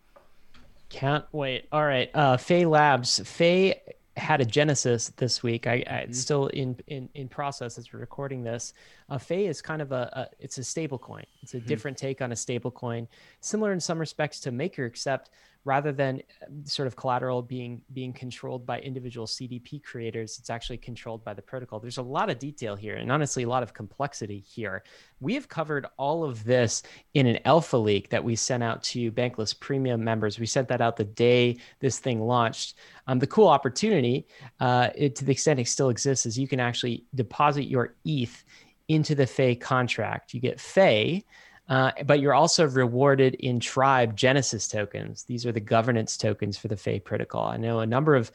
[0.89, 1.67] Can't wait.
[1.71, 3.19] All right, uh, Fei Labs.
[3.25, 3.81] Fei
[4.15, 5.65] had a genesis this week.
[5.65, 6.09] I, I mm-hmm.
[6.09, 8.73] it's still in, in in process as we're recording this.
[9.09, 11.25] Uh, Fei is kind of a, a it's a stable coin.
[11.41, 11.67] It's a mm-hmm.
[11.67, 13.07] different take on a stable coin,
[13.41, 15.31] similar in some respects to Maker, except
[15.65, 20.77] rather than um, sort of collateral being being controlled by individual CDP creators, it's actually
[20.77, 21.79] controlled by the protocol.
[21.79, 24.83] There's a lot of detail here, and honestly, a lot of complexity here.
[25.19, 29.11] We have covered all of this in an alpha leak that we sent out to
[29.11, 30.39] Bankless Premium members.
[30.39, 32.75] We sent that out the day this thing launched.
[33.07, 34.27] Um, the cool opportunity,
[34.59, 38.43] uh, it, to the extent it still exists, is you can actually deposit your ETH
[38.89, 40.33] into the Fei contract.
[40.33, 41.23] You get Fei.
[41.69, 45.23] Uh, but you're also rewarded in Tribe Genesis tokens.
[45.23, 47.45] These are the governance tokens for the Fei protocol.
[47.45, 48.31] I know a number of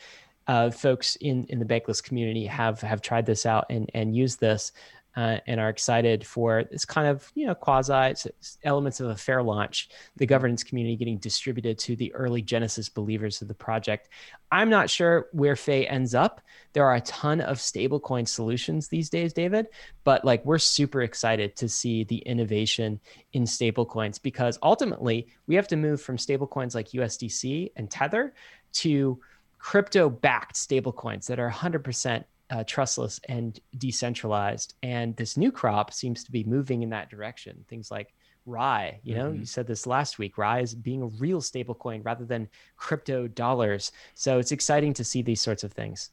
[0.46, 4.40] uh, folks in, in the Bankless community have have tried this out and and used
[4.40, 4.72] this
[5.16, 8.14] uh, and are excited for this kind of you know quasi
[8.62, 13.42] elements of a fair launch the governance community getting distributed to the early genesis believers
[13.42, 14.08] of the project.
[14.50, 16.40] I'm not sure where Fei ends up.
[16.72, 19.66] There are a ton of stablecoin solutions these days david
[20.04, 23.00] but like we're super excited to see the innovation
[23.32, 28.34] in stablecoins because ultimately we have to move from stablecoins like usdc and tether
[28.72, 29.18] to
[29.58, 34.74] crypto backed stablecoins that are 100% uh, trustless and decentralized.
[34.82, 37.64] And this new crop seems to be moving in that direction.
[37.68, 38.14] Things like
[38.46, 39.40] RAI, you know, mm-hmm.
[39.40, 40.38] you said this last week.
[40.38, 43.92] RAI is being a real stable coin rather than crypto dollars.
[44.14, 46.10] So it's exciting to see these sorts of things.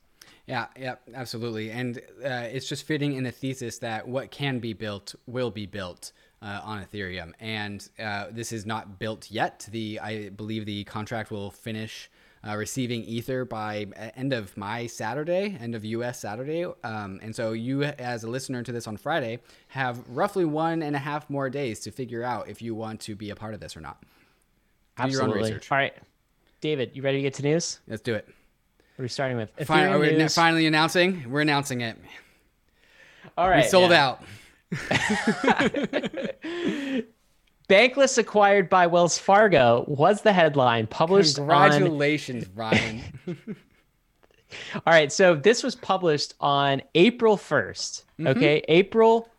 [0.47, 1.71] Yeah, yeah, absolutely.
[1.71, 5.65] And uh, it's just fitting in the thesis that what can be built will be
[5.65, 6.11] built.
[6.41, 9.67] Uh, on Ethereum, and uh, this is not built yet.
[9.71, 12.11] The I believe the contract will finish
[12.47, 16.65] uh, receiving Ether by end of my Saturday, end of US Saturday.
[16.83, 20.95] Um, and so you, as a listener to this on Friday, have roughly one and
[20.95, 23.59] a half more days to figure out if you want to be a part of
[23.59, 23.99] this or not.
[24.01, 24.07] Do
[25.03, 25.51] Absolutely.
[25.53, 25.93] All right,
[26.61, 27.79] David, you ready to get to news?
[27.87, 28.27] Let's do it.
[28.27, 29.51] What are we starting with?
[29.51, 30.33] Fin- are we news.
[30.33, 31.29] finally announcing?
[31.29, 31.97] We're announcing it.
[33.37, 33.65] All right.
[33.65, 34.07] We sold yeah.
[34.07, 34.21] out.
[37.67, 41.35] Bankless acquired by Wells Fargo was the headline published.
[41.37, 42.51] Congratulations, on...
[42.55, 43.01] Ryan.
[44.75, 48.03] All right, so this was published on April 1st.
[48.19, 48.27] Mm-hmm.
[48.27, 49.29] Okay, April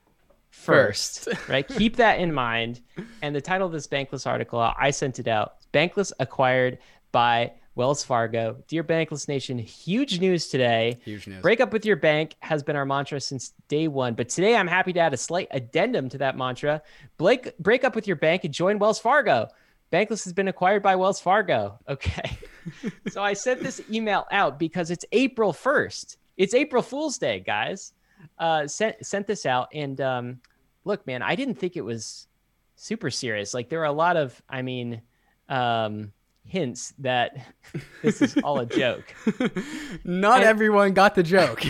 [0.52, 1.66] 1st, right?
[1.66, 2.80] Keep that in mind.
[3.22, 5.56] And the title of this Bankless article, I sent it out.
[5.72, 6.78] Bankless acquired
[7.12, 8.56] by Wells Fargo.
[8.68, 10.98] Dear Bankless Nation, huge news today.
[11.04, 11.42] Huge news.
[11.42, 14.14] Break up with your bank has been our mantra since day one.
[14.14, 16.82] But today I'm happy to add a slight addendum to that mantra.
[17.18, 19.48] Blake, break up with your bank and join Wells Fargo.
[19.92, 21.78] Bankless has been acquired by Wells Fargo.
[21.86, 22.38] Okay.
[23.08, 26.16] so I sent this email out because it's April 1st.
[26.38, 27.92] It's April Fool's Day, guys.
[28.38, 29.68] Uh, sent sent this out.
[29.74, 30.40] And um,
[30.84, 32.26] look, man, I didn't think it was
[32.74, 33.52] super serious.
[33.52, 35.02] Like there were a lot of, I mean,
[35.50, 36.12] um,
[36.46, 37.36] hints that
[38.02, 39.14] this is all a joke.
[40.04, 41.64] Not and, everyone got the joke.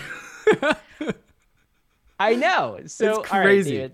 [2.20, 2.80] I know.
[2.86, 3.90] So it's crazy.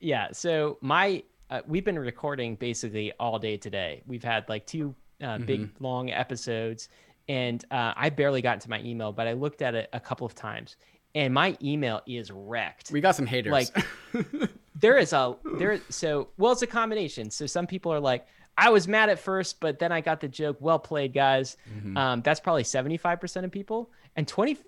[0.00, 0.28] Yeah.
[0.32, 4.02] So my uh, we've been recording basically all day today.
[4.06, 5.44] We've had like two uh, mm-hmm.
[5.44, 6.88] big long episodes,
[7.28, 10.26] and uh, I barely got into my email, but I looked at it a couple
[10.26, 10.76] of times,
[11.14, 12.90] and my email is wrecked.
[12.90, 13.52] We got some haters.
[13.52, 13.68] Like
[14.78, 15.80] there is a there.
[15.88, 17.30] So well, it's a combination.
[17.30, 18.26] So some people are like,
[18.58, 20.56] I was mad at first, but then I got the joke.
[20.60, 21.56] Well played, guys.
[21.70, 21.96] Mm-hmm.
[21.96, 23.90] Um, that's probably 75% of people.
[24.16, 24.58] And 20%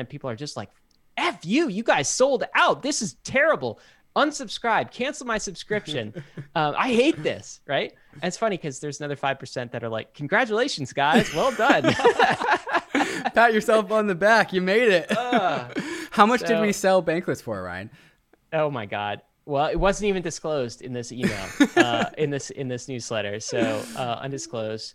[0.00, 0.70] of people are just like,
[1.16, 2.82] F you, you guys sold out.
[2.82, 3.80] This is terrible.
[4.16, 6.14] Unsubscribe, cancel my subscription.
[6.54, 7.92] um, I hate this, right?
[8.14, 11.32] And it's funny because there's another 5% that are like, congratulations, guys.
[11.34, 11.82] Well done.
[13.34, 14.52] Pat yourself on the back.
[14.54, 15.16] You made it.
[15.16, 15.68] Uh,
[16.10, 17.90] How much so, did we sell Bankless for, Ryan?
[18.52, 19.20] Oh my God.
[19.46, 23.82] Well, it wasn't even disclosed in this email, uh, in this in this newsletter, so
[23.96, 24.94] uh, undisclosed.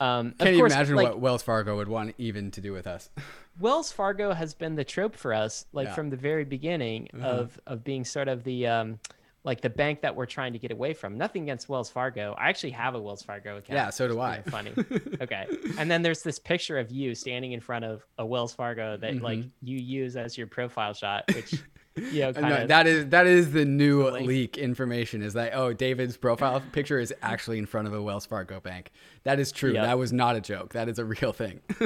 [0.00, 3.10] Um, Can you imagine like, what Wells Fargo would want even to do with us?
[3.60, 5.94] Wells Fargo has been the trope for us, like yeah.
[5.94, 7.26] from the very beginning uh-huh.
[7.26, 8.98] of of being sort of the um,
[9.44, 11.16] like the bank that we're trying to get away from.
[11.16, 12.34] Nothing against Wells Fargo.
[12.38, 13.76] I actually have a Wells Fargo account.
[13.76, 14.42] Yeah, so do I.
[14.42, 14.72] Funny.
[15.20, 15.46] okay.
[15.78, 19.14] And then there's this picture of you standing in front of a Wells Fargo that
[19.14, 19.24] mm-hmm.
[19.24, 21.62] like you use as your profile shot, which
[21.96, 24.26] you know, no, that is that is the new link.
[24.26, 28.26] leak information is that oh David's profile picture is actually in front of a Wells
[28.26, 28.92] Fargo bank.
[29.24, 29.72] That is true.
[29.72, 29.84] Yep.
[29.84, 30.72] That was not a joke.
[30.72, 31.60] That is a real thing.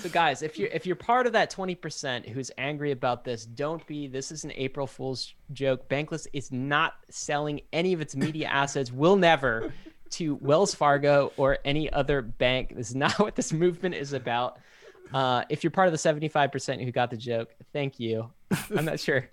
[0.00, 3.86] so guys, if you're if you're part of that 20% who's angry about this, don't
[3.86, 4.08] be.
[4.08, 5.88] This is an April Fool's joke.
[5.88, 8.92] Bankless is not selling any of its media assets.
[8.92, 9.72] Will never
[10.10, 12.74] to Wells Fargo or any other bank.
[12.74, 14.58] This is not what this movement is about.
[15.12, 18.30] Uh, if you're part of the 75% who got the joke, thank you.
[18.76, 19.28] I'm not sure.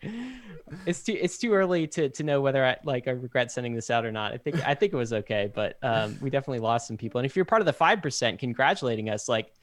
[0.86, 3.90] It's too it's too early to to know whether I like I regret sending this
[3.90, 4.34] out or not.
[4.34, 7.20] I think I think it was okay, but um, we definitely lost some people.
[7.20, 9.54] And if you're part of the five percent congratulating us, like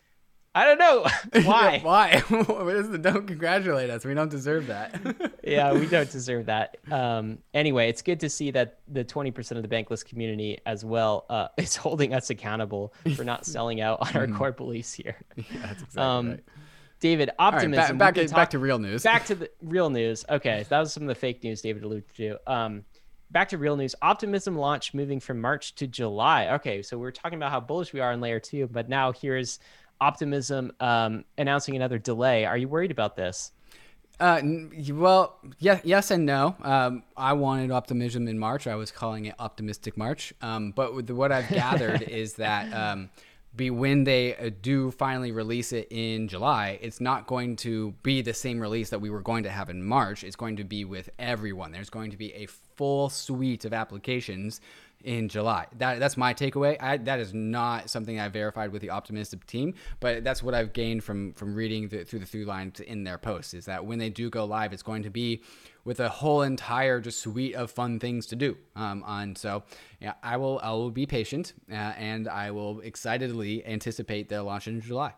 [0.55, 1.07] I don't know
[1.49, 1.79] why.
[1.83, 2.21] why?
[2.29, 4.05] what is the don't congratulate us?
[4.05, 5.33] We don't deserve that.
[5.45, 6.79] yeah, we don't deserve that.
[6.91, 11.27] Um, anyway, it's good to see that the 20% of the bankless community as well
[11.31, 14.37] uh, is holding us accountable for not selling out on our mm-hmm.
[14.37, 15.17] core beliefs here.
[15.37, 16.41] Yeah, that's exactly um, right.
[17.01, 17.99] David, optimism.
[17.99, 19.03] Right, back, back, talk, back, to real news.
[19.03, 20.25] Back to the real news.
[20.29, 22.39] Okay, that was some of the fake news David alluded to.
[22.47, 22.85] Um,
[23.31, 23.95] back to real news.
[24.03, 26.49] Optimism launch moving from March to July.
[26.55, 29.13] Okay, so we are talking about how bullish we are in layer two, but now
[29.13, 29.59] here's
[30.03, 32.47] Optimism um, announcing another delay.
[32.47, 33.53] Are you worried about this?
[34.19, 34.41] Uh,
[34.93, 36.55] well, yeah, yes and no.
[36.63, 38.67] Um, I wanted optimism in March.
[38.67, 40.33] I was calling it optimistic March.
[40.41, 43.11] Um, but the, what I've gathered is that um,
[43.55, 48.23] be when they uh, do finally release it in July, it's not going to be
[48.23, 50.23] the same release that we were going to have in March.
[50.23, 51.73] It's going to be with everyone.
[51.73, 54.61] There's going to be a full suite of applications
[55.05, 55.67] in July.
[55.79, 56.77] That that's my takeaway.
[56.81, 60.73] I, that is not something I verified with the optimistic team, but that's what I've
[60.73, 63.55] gained from from reading the, through the through lines in their posts.
[63.55, 65.43] Is that when they do go live, it's going to be
[65.85, 68.57] with a whole entire just suite of fun things to do.
[68.77, 69.63] Um, so
[70.01, 74.69] yeah, I will I will be patient uh, and I will excitedly anticipate their launch
[74.69, 75.15] in July.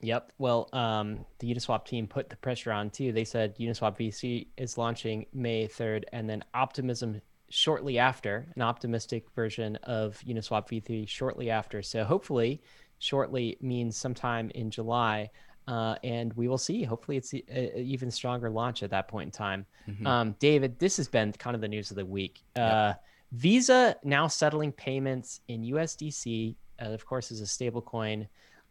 [0.00, 0.32] Yep.
[0.38, 3.12] Well, um, the Uniswap team put the pressure on too.
[3.12, 9.26] They said Uniswap v3 is launching May 3rd, and then Optimism shortly after, an optimistic
[9.34, 11.82] version of Uniswap v3 shortly after.
[11.82, 12.62] So hopefully,
[12.98, 15.30] shortly means sometime in July.
[15.66, 16.82] Uh, and we will see.
[16.82, 17.42] Hopefully, it's an
[17.76, 19.66] even stronger launch at that point in time.
[19.86, 20.06] Mm-hmm.
[20.06, 22.42] Um, David, this has been kind of the news of the week.
[22.56, 22.94] Uh.
[23.32, 28.26] Visa now settling payments in USDC, uh, of course, is a stablecoin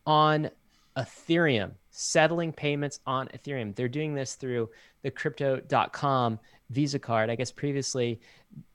[0.06, 0.50] on
[0.98, 3.76] Ethereum, settling payments on Ethereum.
[3.76, 4.70] They're doing this through
[5.02, 7.30] the crypto.com Visa card.
[7.32, 8.20] I guess previously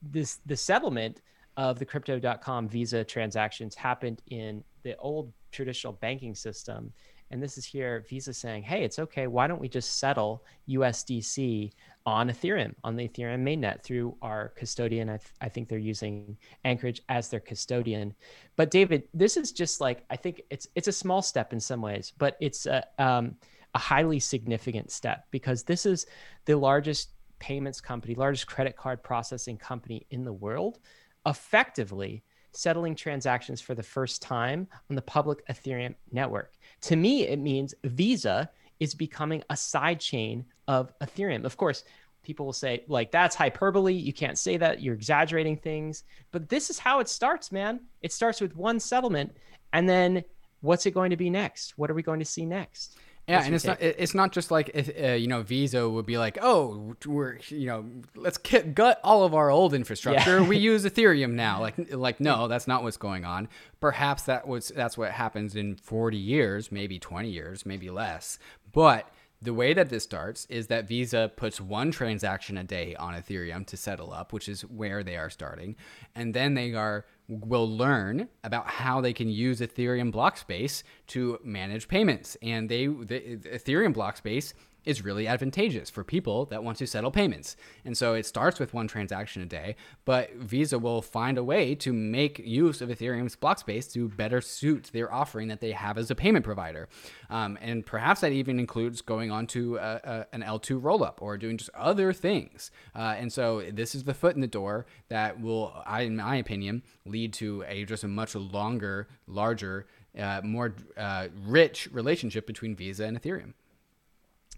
[0.01, 1.21] this the settlement
[1.55, 6.91] of the crypto.com Visa transactions happened in the old traditional banking system.
[7.31, 9.27] And this is here Visa saying, hey, it's okay.
[9.27, 11.71] Why don't we just settle USDC
[12.05, 15.09] on Ethereum, on the Ethereum mainnet through our custodian?
[15.09, 18.13] I, th- I think they're using Anchorage as their custodian.
[18.55, 21.81] But David, this is just like, I think it's it's a small step in some
[21.81, 23.35] ways, but it's a, um,
[23.73, 26.05] a highly significant step because this is
[26.45, 30.79] the largest payments company, largest credit card processing company in the world,
[31.25, 36.53] effectively settling transactions for the first time on the public Ethereum network.
[36.81, 38.49] To me, it means Visa
[38.83, 41.45] is becoming a sidechain of Ethereum.
[41.45, 41.85] Of course,
[42.21, 43.93] people will say, like, that's hyperbole.
[43.93, 44.81] You can't say that.
[44.81, 46.03] You're exaggerating things.
[46.33, 47.79] But this is how it starts, man.
[48.01, 49.37] It starts with one settlement.
[49.71, 50.25] And then
[50.59, 51.77] what's it going to be next?
[51.77, 52.97] What are we going to see next?
[53.27, 53.79] Yeah, and it's take?
[53.79, 57.39] not it's not just like if, uh, you know Visa would be like, oh, we're
[57.47, 60.41] you know let's gut all of our old infrastructure.
[60.41, 60.47] Yeah.
[60.47, 61.61] we use Ethereum now.
[61.61, 63.47] Like like no, that's not what's going on.
[63.79, 68.39] Perhaps that was that's what happens in 40 years, maybe 20 years, maybe less.
[68.73, 69.07] But
[69.43, 73.65] the way that this starts is that Visa puts one transaction a day on Ethereum
[73.67, 75.75] to settle up, which is where they are starting,
[76.15, 81.39] and then they are will learn about how they can use Ethereum block space to
[81.43, 82.37] manage payments.
[82.41, 84.53] And they the Ethereum block space
[84.85, 87.55] is really advantageous for people that want to settle payments.
[87.85, 91.75] And so it starts with one transaction a day, but Visa will find a way
[91.75, 95.97] to make use of Ethereum's block space to better suit their offering that they have
[95.97, 96.89] as a payment provider.
[97.29, 101.37] Um, and perhaps that even includes going on to a, a, an L2 rollup or
[101.37, 102.71] doing just other things.
[102.95, 106.83] Uh, and so this is the foot in the door that will, in my opinion,
[107.05, 113.05] lead to a just a much longer, larger, uh, more uh, rich relationship between Visa
[113.05, 113.53] and Ethereum.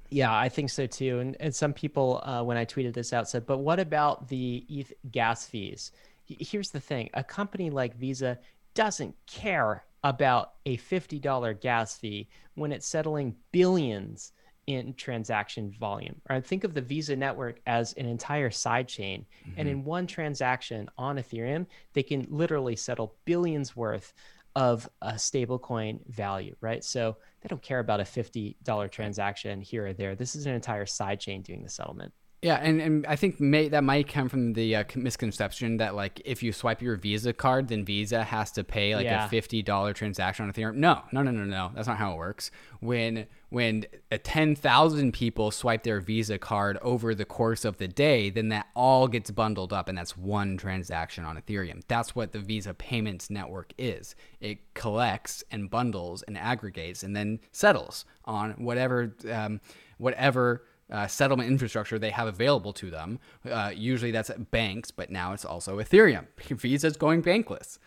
[0.10, 1.20] Yeah, I think so too.
[1.20, 4.66] And and some people, uh, when I tweeted this out, said, "But what about the
[4.70, 5.92] ETH gas fees?"
[6.26, 8.38] Here's the thing: a company like Visa
[8.74, 14.32] doesn't care about a fifty dollar gas fee when it's settling billions
[14.68, 16.22] in transaction volume.
[16.30, 16.46] Right?
[16.46, 19.54] Think of the Visa network as an entire sidechain, mm-hmm.
[19.58, 24.14] and in one transaction on Ethereum, they can literally settle billions worth
[24.56, 26.84] of a stablecoin value, right?
[26.84, 30.16] So they don't care about a $50 transaction here or there.
[30.16, 32.12] This is an entire side chain doing the settlement.
[32.46, 36.22] Yeah, and, and I think may, that might come from the uh, misconception that like
[36.26, 39.26] if you swipe your Visa card, then Visa has to pay like yeah.
[39.26, 40.76] a fifty dollar transaction on Ethereum.
[40.76, 41.72] No, no, no, no, no.
[41.74, 42.52] That's not how it works.
[42.82, 43.88] When when
[44.24, 48.68] ten thousand people swipe their Visa card over the course of the day, then that
[48.76, 51.82] all gets bundled up, and that's one transaction on Ethereum.
[51.88, 54.16] That's what the Visa payments network is.
[54.40, 59.62] It collects and bundles and aggregates, and then settles on whatever um,
[59.98, 60.62] whatever
[60.92, 63.20] uh, settlement infrastructure they have available to them.
[63.50, 66.28] Uh, usually that's banks, but now it's also Ethereum.
[66.50, 67.80] Visa's going bankless.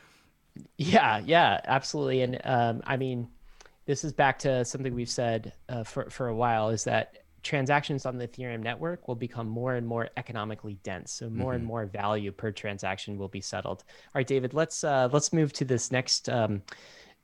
[0.77, 2.23] Yeah, yeah, absolutely.
[2.23, 3.29] And um, I mean,
[3.87, 8.05] this is back to something we've said uh, for for a while is that transactions
[8.05, 11.13] on the Ethereum network will become more and more economically dense.
[11.13, 11.57] So more mm-hmm.
[11.57, 13.85] and more value per transaction will be settled.
[13.89, 16.63] All right, David, let's uh, let's move to this next um,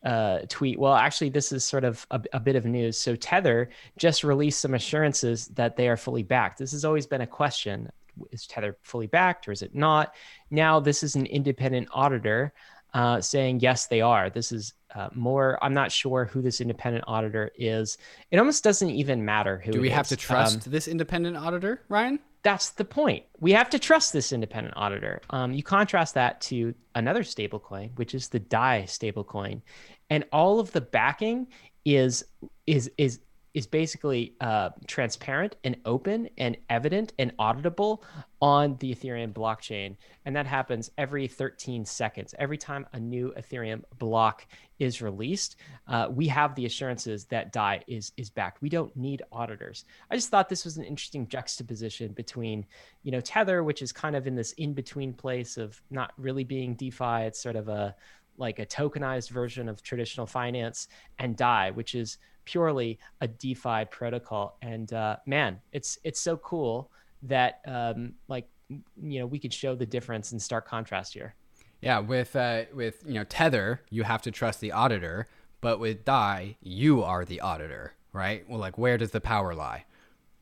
[0.04, 0.78] uh, tweet.
[0.78, 2.98] Well, actually, this is sort of a, a, bit of news.
[2.98, 6.58] So Tether just released some assurances that they are fully backed.
[6.58, 7.90] This has always been a question:
[8.30, 10.14] Is Tether fully backed or is it not?
[10.50, 12.52] Now, this is an independent auditor
[12.94, 14.30] uh, saying yes, they are.
[14.30, 15.58] This is uh, more.
[15.62, 17.98] I'm not sure who this independent auditor is.
[18.30, 19.72] It almost doesn't even matter who.
[19.72, 20.10] Do we have is.
[20.10, 22.20] to trust um, this independent auditor, Ryan?
[22.44, 23.24] That's the point.
[23.40, 25.22] We have to trust this independent auditor.
[25.30, 29.62] Um, you contrast that to another stablecoin, which is the DAI stablecoin,
[30.10, 31.48] and all of the backing
[31.84, 32.24] is
[32.66, 33.20] is is
[33.54, 38.02] is basically uh, transparent and open and evident and auditable
[38.42, 39.96] on the Ethereum blockchain.
[40.24, 42.34] And that happens every 13 seconds.
[42.40, 44.48] Every time a new Ethereum block
[44.80, 45.54] is released,
[45.86, 48.60] uh, we have the assurances that DAI is is backed.
[48.60, 49.84] We don't need auditors.
[50.10, 52.66] I just thought this was an interesting juxtaposition between,
[53.04, 56.44] you know, Tether, which is kind of in this in between place of not really
[56.44, 57.22] being DeFi.
[57.26, 57.94] It's sort of a
[58.36, 64.56] like a tokenized version of traditional finance, and DAI, which is purely a DeFi protocol.
[64.62, 66.90] And uh, man, it's it's so cool
[67.22, 71.34] that um, like you know we could show the difference in stark contrast here.
[71.80, 75.28] Yeah, with uh, with you know Tether, you have to trust the auditor,
[75.60, 78.48] but with DAI, you are the auditor, right?
[78.48, 79.84] Well, like where does the power lie?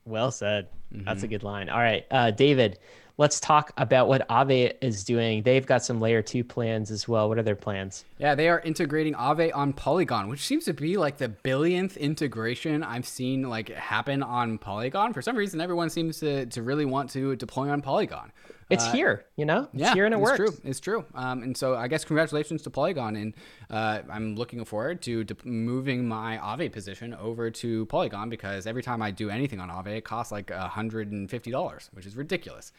[0.04, 0.68] Well said.
[0.92, 1.04] Mm-hmm.
[1.04, 1.68] That's a good line.
[1.68, 2.78] All right, uh, David,
[3.18, 5.42] let's talk about what Aave is doing.
[5.42, 7.28] They've got some layer two plans as well.
[7.28, 8.04] What are their plans?
[8.18, 12.82] Yeah, they are integrating Aave on Polygon, which seems to be like the billionth integration
[12.82, 15.12] I've seen like happen on Polygon.
[15.12, 18.32] For some reason, everyone seems to, to really want to deploy on Polygon.
[18.72, 19.68] It's uh, here, you know.
[19.72, 20.38] It's yeah, here and it works.
[20.38, 20.60] it's works.
[20.60, 20.70] True.
[20.70, 21.04] It's true.
[21.14, 23.34] Um, and so I guess congratulations to Polygon, and
[23.70, 29.02] uh, I'm looking forward to moving my Aave position over to Polygon because every time
[29.02, 32.72] I do anything on Aave, it costs like hundred and fifty dollars, which is ridiculous.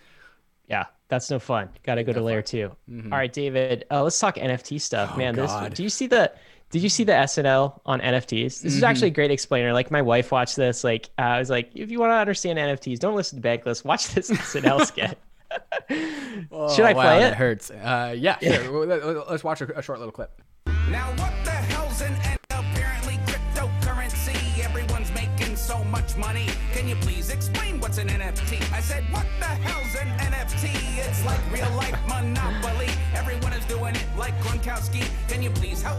[0.67, 1.69] Yeah, that's no fun.
[1.83, 3.11] Got to go to layer 2 mm-hmm.
[3.11, 3.85] All right, David.
[3.91, 5.35] Uh, let's talk NFT stuff, oh, man.
[5.35, 5.71] God.
[5.71, 5.77] This.
[5.77, 6.31] Do you see the?
[6.69, 8.29] Did you see the SNL on NFTs?
[8.43, 8.67] This mm-hmm.
[8.67, 9.73] is actually a great explainer.
[9.73, 10.83] Like my wife watched this.
[10.83, 13.85] Like uh, I was like, if you want to understand NFTs, don't listen to Bankless.
[13.85, 15.17] Watch this SNL skit.
[16.51, 17.31] oh, Should I play wow, it?
[17.31, 17.71] It hurts.
[17.71, 18.85] Uh, yeah, sure.
[18.85, 20.41] Let's watch a, a short little clip.
[20.89, 22.13] Now what the hell's an
[22.49, 24.59] apparently cryptocurrency?
[24.63, 26.47] Everyone's making so much money.
[26.73, 28.71] Can you please explain what's an NFT?
[28.73, 30.73] I said, what the hell's an NFT?
[31.07, 32.89] It's like real life Monopoly.
[33.15, 35.03] Everyone is doing it like Gronkowski.
[35.27, 35.97] Can you please help?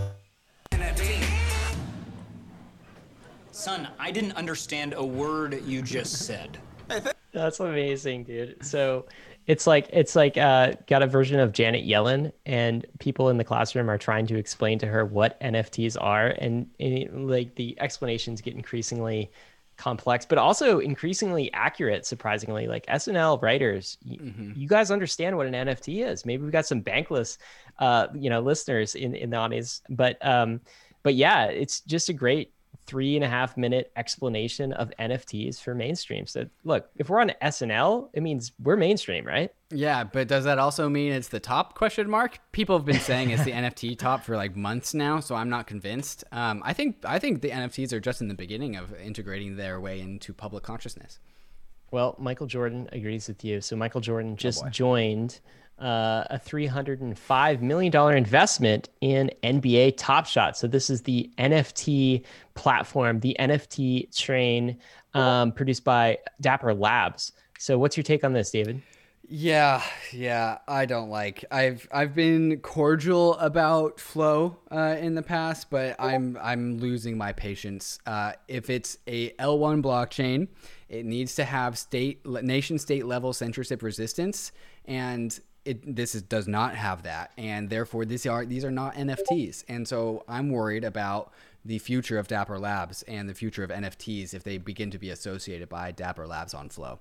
[0.73, 1.23] NFT.
[3.51, 6.59] Son, I didn't understand a word you just said.
[7.33, 8.65] That's amazing, dude.
[8.65, 9.07] So
[9.47, 13.45] it's like it's like uh, got a version of Janet Yellen, and people in the
[13.45, 18.41] classroom are trying to explain to her what NFTs are, and, and like the explanations
[18.41, 19.31] get increasingly
[19.77, 22.07] complex, but also increasingly accurate.
[22.07, 24.53] Surprisingly, like SNL writers, y- mm-hmm.
[24.57, 26.25] you guys understand what an NFT is.
[26.25, 27.37] Maybe we've got some bankless,
[27.81, 30.61] uh, you know, listeners in in the audience, but um,
[31.03, 32.54] but yeah, it's just a great
[32.87, 36.26] three and a half minute explanation of NFTs for mainstream.
[36.26, 39.53] So look, if we're on SNL, it means we're mainstream, right?
[39.70, 42.39] Yeah, but does that also mean it's the top question mark?
[42.53, 45.66] People have been saying it's the NFT top for like months now, so I'm not
[45.66, 46.24] convinced.
[46.32, 49.80] Um, I think I think the NFTs are just in the beginning of integrating their
[49.80, 51.18] way into public consciousness.
[51.91, 53.61] Well, Michael Jordan agrees with you.
[53.61, 55.41] So Michael Jordan oh, just oh joined
[55.79, 60.57] uh, a $305 million investment in NBA Top Shot.
[60.57, 64.79] So, this is the NFT platform, the NFT train
[65.14, 67.33] um, produced by Dapper Labs.
[67.59, 68.83] So, what's your take on this, David?
[69.27, 71.47] Yeah, yeah, I don't like.
[71.51, 77.33] I've I've been cordial about flow uh, in the past, but I'm I'm losing my
[77.33, 77.99] patience.
[78.07, 80.49] Uh, if it's a L1 blockchain,
[80.91, 84.53] it needs to have state nation state level censorship resistance,
[84.85, 88.95] and it this is, does not have that, and therefore these are these are not
[88.95, 91.33] NFTs, and so I'm worried about
[91.65, 95.11] the future of Dapper Labs and the future of NFTs if they begin to be
[95.11, 97.01] associated by Dapper Labs on Flow.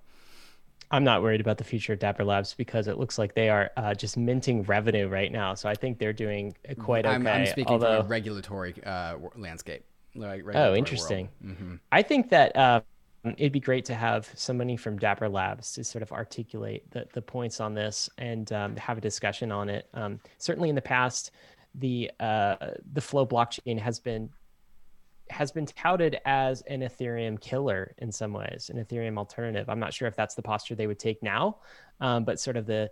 [0.90, 3.72] I'm not worried about the future of Dapper Labs because it looks like they are
[3.78, 5.56] uh, just minting revenue right now.
[5.56, 7.16] So I think they're doing quite okay.
[7.16, 7.98] I'm, I'm speaking although...
[7.98, 9.84] from a regulatory uh, landscape.
[10.16, 11.30] Like oh, interesting.
[11.44, 11.76] Mm-hmm.
[11.92, 12.82] I think that uh,
[13.26, 17.22] it'd be great to have somebody from Dapper Labs to sort of articulate the, the
[17.22, 19.88] points on this and um, have a discussion on it.
[19.94, 21.32] Um, certainly, in the past,
[21.76, 22.56] the uh,
[22.92, 24.30] the Flow blockchain has been
[25.30, 29.70] has been touted as an Ethereum killer in some ways, an Ethereum alternative.
[29.70, 31.58] I'm not sure if that's the posture they would take now,
[32.02, 32.92] um, but sort of the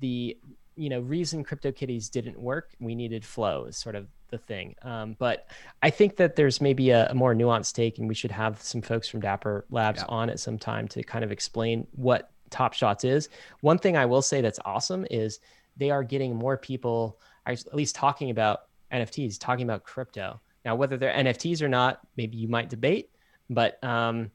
[0.00, 0.38] the
[0.76, 2.70] you know reason CryptoKitties didn't work.
[2.80, 4.74] We needed flow is sort of the thing.
[4.82, 5.46] Um, but
[5.82, 8.82] I think that there's maybe a, a, more nuanced take, and we should have some
[8.82, 10.06] folks from Dapper Labs yeah.
[10.08, 13.28] on at some time to kind of explain what Top Shots is.
[13.60, 15.38] One thing I will say that's awesome is
[15.76, 18.62] they are getting more people, at least talking about
[18.92, 20.40] NFTs, talking about crypto.
[20.64, 23.10] Now, whether they're NFTs or not, maybe you might debate,
[23.50, 24.30] but um,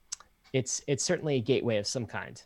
[0.53, 2.41] it's it's certainly a gateway of some kind.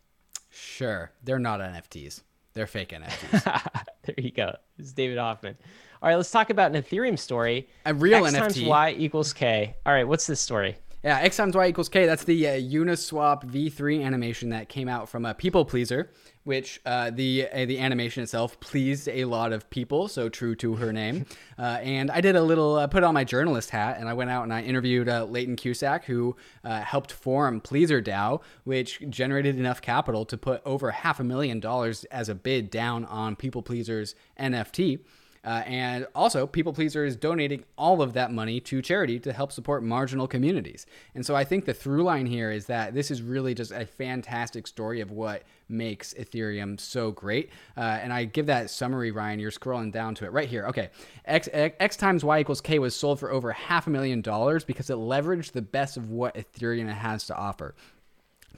[0.50, 2.22] Sure, they're not NFTs;
[2.54, 3.44] they're fake NFTs.
[4.04, 4.56] there you go.
[4.78, 5.58] This is David Hoffman.
[6.02, 7.70] All right, let's talk about an Ethereum story.
[7.86, 8.40] A real X NFT.
[8.40, 9.76] times Y equals K.
[9.86, 10.78] All right, what's this story?
[11.04, 12.06] Yeah, X times Y equals K.
[12.06, 16.12] That's the uh, Uniswap V3 animation that came out from a People Pleaser,
[16.44, 20.08] which uh, the uh, the animation itself pleased a lot of people.
[20.08, 21.26] So true to her name.
[21.60, 24.32] Uh, and I did a little uh, put on my journalist hat, and I went
[24.32, 29.80] out and I interviewed uh, Leighton Cusack, who uh, helped form PleasrDAO, which generated enough
[29.80, 34.16] capital to put over half a million dollars as a bid down on People Pleaser's
[34.40, 35.02] NFT.
[35.44, 39.52] Uh, and also, People Pleaser is donating all of that money to charity to help
[39.52, 40.86] support marginal communities.
[41.16, 43.86] And so I think the through line here is that this is really just a
[43.86, 47.50] fantastic story of what makes Ethereum so great.
[47.76, 49.40] Uh, and I give that summary, Ryan.
[49.40, 50.68] You're scrolling down to it right here.
[50.68, 50.90] Okay.
[51.26, 54.64] X, X, X times Y equals K was sold for over half a million dollars
[54.64, 57.74] because it leveraged the best of what Ethereum has to offer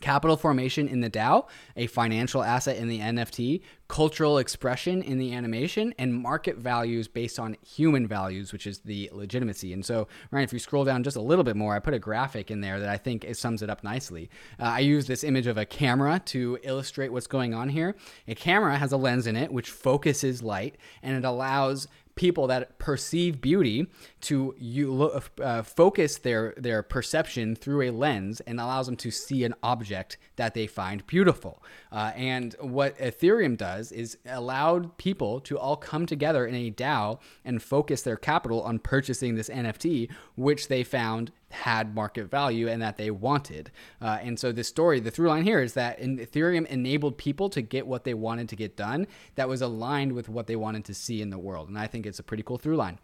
[0.04, 1.48] capital formation in the DAO,
[1.78, 7.40] a financial asset in the NFT, cultural expression in the animation, and market values based
[7.40, 9.72] on human values, which is the legitimacy.
[9.72, 12.00] And so, Ryan, if you scroll down just a little bit more, I put a
[12.00, 14.30] graphic in there that I think sums it up nicely.
[14.60, 17.96] Uh, I use this image of a camera to illustrate what's going on here.
[18.28, 22.78] A camera has a lens in it which focuses light and it allows people that
[22.80, 23.88] perceive beauty
[24.22, 29.44] to you uh, focus their their perception through a lens and allows them to see
[29.44, 31.64] an object that they find beautiful.
[31.92, 37.20] Uh, and what Ethereum does is allowed people to all come together in a DAO
[37.44, 42.82] and focus their capital on purchasing this NFT, which they found had market value and
[42.82, 43.72] that they wanted.
[44.02, 47.62] Uh, and so the story, the through line here is that Ethereum enabled people to
[47.62, 50.94] get what they wanted to get done that was aligned with what they wanted to
[50.94, 51.70] see in the world.
[51.70, 53.00] And I think it's a pretty cool through line.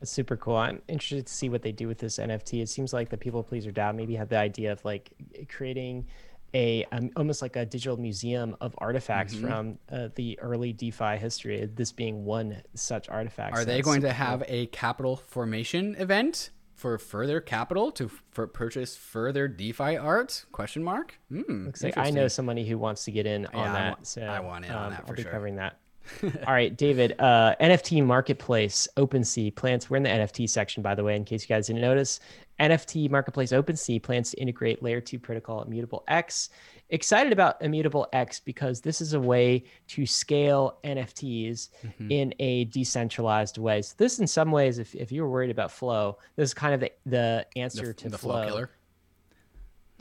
[0.00, 0.56] That's super cool.
[0.56, 2.60] I'm interested to see what they do with this NFT.
[2.60, 5.12] It seems like the people pleaser DAO maybe had the idea of like
[5.48, 6.06] creating
[6.54, 9.46] a um, almost like a digital museum of artifacts mm-hmm.
[9.46, 11.70] from uh, the early DeFi history.
[11.72, 13.56] This being one such artifact.
[13.56, 14.54] Are they going to have cool.
[14.54, 16.50] a capital formation event?
[16.82, 20.44] For further capital to for purchase further DeFi art?
[20.50, 21.16] Question mark.
[21.30, 24.04] Mm, Looks like I know somebody who wants to get in on yeah, that.
[24.04, 25.30] so I want in um, on that for I'll be sure.
[25.30, 25.78] covering that.
[26.24, 27.14] All right, David.
[27.20, 29.88] Uh, NFT marketplace OpenSea plants.
[29.88, 32.18] We're in the NFT section, by the way, in case you guys didn't notice.
[32.60, 36.50] NFT marketplace OpenSea plans to integrate Layer Two protocol Immutable X
[36.92, 42.10] excited about Immutable X because this is a way to scale NFTs mm-hmm.
[42.10, 43.82] in a decentralized way.
[43.82, 46.74] So this, in some ways, if, if you were worried about Flow, this is kind
[46.74, 48.34] of the, the answer the, to the Flow.
[48.34, 48.70] flow killer.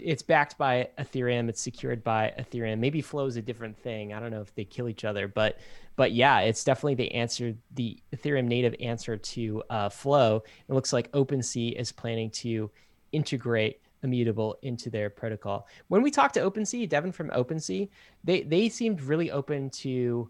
[0.02, 1.49] It's backed by Ethereum.
[1.49, 2.80] It's secured by Ethereum.
[2.80, 4.14] Maybe Flow is a different thing.
[4.14, 5.60] I don't know if they kill each other, but
[5.95, 10.43] but yeah, it's definitely the answer, the Ethereum native answer to uh, Flow.
[10.68, 12.72] It looks like OpenSea is planning to
[13.12, 15.68] integrate immutable into their protocol.
[15.89, 17.89] When we talked to OpenSea, Devin from OpenSea,
[18.24, 20.30] they they seemed really open to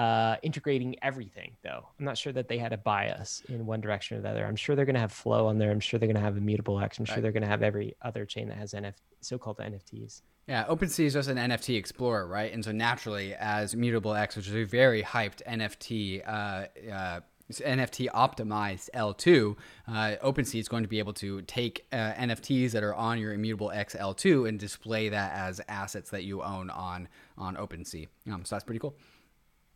[0.00, 1.86] uh, integrating everything, though.
[1.98, 4.46] I'm not sure that they had a bias in one direction or the other.
[4.46, 5.70] I'm sure they're going to have Flow on there.
[5.70, 6.98] I'm sure they're going to have Immutable X.
[6.98, 10.22] I'm sure they're going to have every other chain that has NF- so-called NFTs.
[10.48, 12.50] Yeah, OpenSea is just an NFT explorer, right?
[12.50, 17.20] And so naturally, as Immutable X, which is a very hyped NFT uh, uh,
[17.50, 19.92] NFT optimized L2, uh,
[20.24, 23.70] OpenSea is going to be able to take uh, NFTs that are on your Immutable
[23.70, 28.08] X L2 and display that as assets that you own on on OpenSea.
[28.32, 28.94] Um, so that's pretty cool.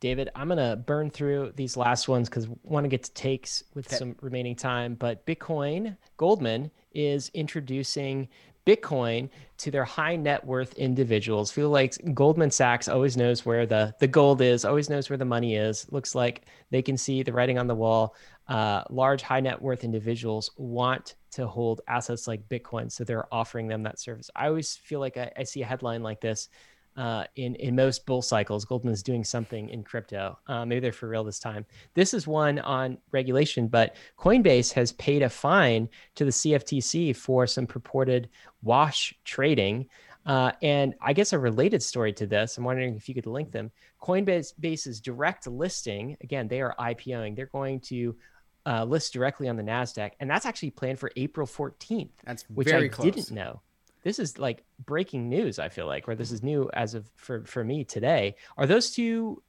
[0.01, 3.87] David, I'm gonna burn through these last ones because want to get to takes with
[3.89, 3.97] okay.
[3.97, 4.95] some remaining time.
[4.95, 8.29] But Bitcoin Goldman is introducing
[8.67, 9.29] Bitcoin
[9.59, 11.51] to their high net worth individuals.
[11.51, 15.25] Feel like Goldman Sachs always knows where the, the gold is, always knows where the
[15.25, 15.91] money is.
[15.93, 18.15] Looks like they can see the writing on the wall.
[18.49, 23.69] Uh, large high net worth individuals want to hold assets like Bitcoin, so they're offering
[23.69, 24.31] them that service.
[24.37, 26.49] I always feel like I, I see a headline like this
[26.97, 30.39] uh, in in most bull cycles, Goldman's doing something in crypto.
[30.47, 31.67] Uh, maybe they're for real this time.
[31.95, 37.47] This is one on regulation, but Coinbase has paid a fine to the CFTC for
[37.47, 38.29] some purported
[38.63, 39.89] wash trading.
[40.27, 43.53] Uh, and I guess a related story to this, I'm wondering if you could link
[43.53, 43.71] them.
[44.01, 47.37] Coinbase's direct listing, again, they are IPOing.
[47.37, 48.17] They're going to
[48.65, 52.09] uh, list directly on the Nasdaq, and that's actually planned for April 14th.
[52.25, 53.13] That's which I close.
[53.13, 53.61] didn't know
[54.05, 57.45] this is like breaking news i feel like or this is new as of for
[57.45, 59.43] for me today are those two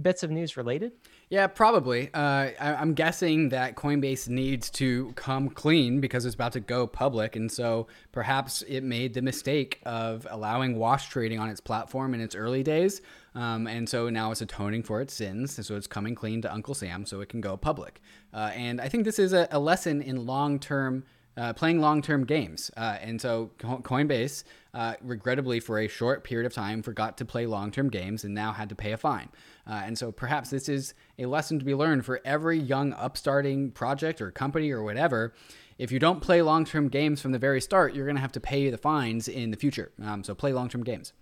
[0.00, 0.92] bits of news related?
[1.28, 2.08] Yeah, probably.
[2.14, 6.86] Uh, I, I'm guessing that Coinbase needs to come clean because it's about to go
[6.86, 12.14] public, and so perhaps it made the mistake of allowing wash trading on its platform
[12.14, 13.02] in its early days,
[13.34, 15.58] um, and so now it's atoning for its sins.
[15.58, 18.00] And so it's coming clean to Uncle Sam, so it can go public.
[18.32, 21.04] Uh, and I think this is a, a lesson in long term
[21.38, 22.70] uh, playing long term games.
[22.76, 24.42] Uh, and so Coinbase,
[24.74, 28.34] uh, regrettably, for a short period of time, forgot to play long term games and
[28.34, 29.28] now had to pay a fine.
[29.66, 33.70] Uh, and so perhaps this is a lesson to be learned for every young upstarting
[33.70, 35.32] project or company or whatever.
[35.78, 38.32] If you don't play long term games from the very start, you're going to have
[38.32, 39.92] to pay the fines in the future.
[40.02, 41.12] Um, so play long term games.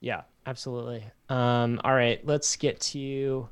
[0.00, 1.04] Yeah, absolutely.
[1.28, 3.48] Um, all right, let's get to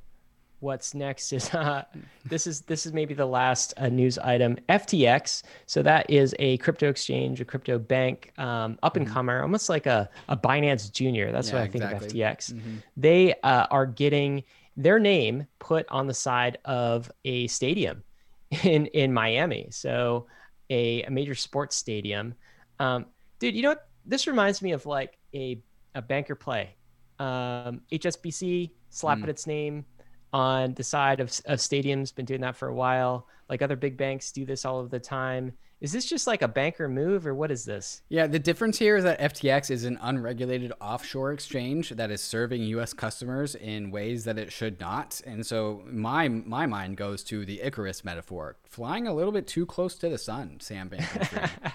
[0.61, 1.83] what's next is uh,
[2.25, 6.57] this is this is maybe the last uh, news item ftx so that is a
[6.59, 9.15] crypto exchange a crypto bank um, up and mm-hmm.
[9.15, 12.07] comer almost like a, a binance junior that's yeah, what i think exactly.
[12.07, 12.77] of ftx mm-hmm.
[12.97, 14.43] they uh, are getting
[14.77, 18.03] their name put on the side of a stadium
[18.63, 20.27] in in miami so
[20.69, 22.35] a, a major sports stadium
[22.79, 23.07] um,
[23.39, 23.89] dude you know what?
[24.07, 25.61] this reminds me of like a,
[25.95, 26.75] a banker play
[27.19, 29.29] um, hsbc slapping mm.
[29.29, 29.85] its name
[30.33, 33.27] on the side of, of stadiums, been doing that for a while.
[33.49, 35.53] Like other big banks do this all of the time.
[35.81, 38.03] Is this just like a banker move or what is this?
[38.11, 42.63] Yeah, the difference here is that FTX is an unregulated offshore exchange that is serving
[42.65, 45.23] US customers in ways that it should not.
[45.25, 49.65] And so my my mind goes to the Icarus metaphor, flying a little bit too
[49.65, 51.73] close to the sun, Sam Bankman.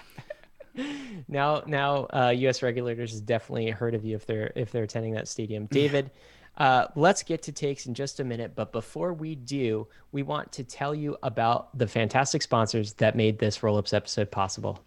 [1.28, 5.14] now now uh, US regulators has definitely heard of you if they're if they're attending
[5.14, 5.66] that stadium.
[5.70, 6.12] David,
[6.56, 8.52] uh, let's get to takes in just a minute.
[8.54, 13.38] But before we do, we want to tell you about the fantastic sponsors that made
[13.38, 14.82] this Rollups episode possible.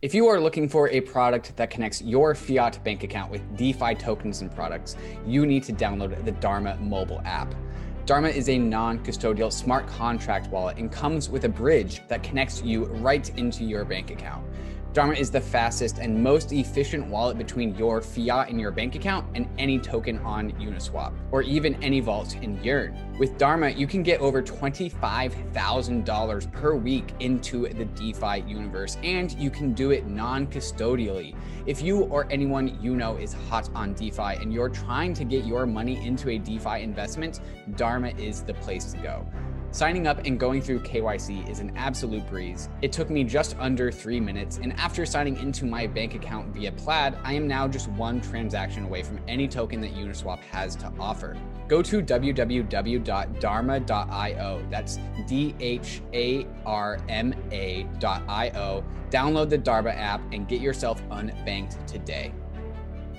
[0.00, 3.96] If you are looking for a product that connects your fiat bank account with DeFi
[3.96, 4.94] tokens and products,
[5.26, 7.52] you need to download the Dharma mobile app.
[8.06, 12.62] Dharma is a non custodial smart contract wallet and comes with a bridge that connects
[12.62, 14.46] you right into your bank account.
[14.94, 19.26] Dharma is the fastest and most efficient wallet between your fiat in your bank account
[19.34, 22.96] and any token on Uniswap, or even any vault in Yearn.
[23.18, 29.50] With Dharma, you can get over $25,000 per week into the DeFi universe, and you
[29.50, 31.36] can do it non custodially.
[31.66, 35.44] If you or anyone you know is hot on DeFi and you're trying to get
[35.44, 37.40] your money into a DeFi investment,
[37.76, 39.26] Dharma is the place to go.
[39.70, 42.70] Signing up and going through KYC is an absolute breeze.
[42.80, 46.72] It took me just under three minutes, and after signing into my bank account via
[46.72, 50.90] Plaid, I am now just one transaction away from any token that Uniswap has to
[50.98, 51.36] offer.
[51.68, 52.66] Go to www.dharma.io.
[54.70, 58.84] That's D H A R M A.io.
[59.10, 62.32] Download the Dharma app and get yourself unbanked today.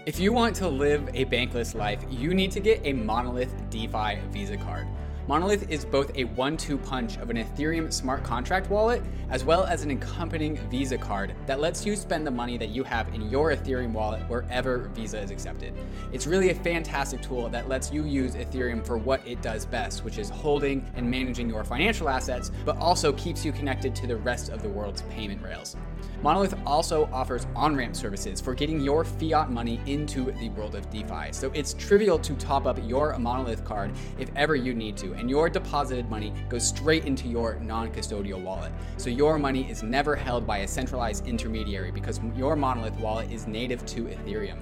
[0.08, 4.18] If you want to live a bankless life, you need to get a Monolith DeFi
[4.32, 4.88] Visa card.
[5.30, 9.64] Monolith is both a one two punch of an Ethereum smart contract wallet as well
[9.64, 13.30] as an accompanying Visa card that lets you spend the money that you have in
[13.30, 15.72] your Ethereum wallet wherever Visa is accepted.
[16.12, 20.04] It's really a fantastic tool that lets you use Ethereum for what it does best,
[20.04, 24.16] which is holding and managing your financial assets, but also keeps you connected to the
[24.18, 25.76] rest of the world's payment rails.
[26.24, 30.90] Monolith also offers on ramp services for getting your fiat money into the world of
[30.90, 31.32] DeFi.
[31.32, 35.30] So it's trivial to top up your Monolith card if ever you need to, and
[35.30, 38.72] your deposited money goes straight into your non custodial wallet.
[38.98, 43.46] So your money is never held by a centralized intermediary because your Monolith wallet is
[43.46, 44.60] native to Ethereum.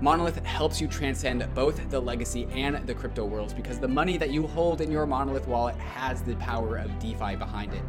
[0.00, 4.32] Monolith helps you transcend both the legacy and the crypto worlds because the money that
[4.32, 7.82] you hold in your Monolith wallet has the power of DeFi behind it.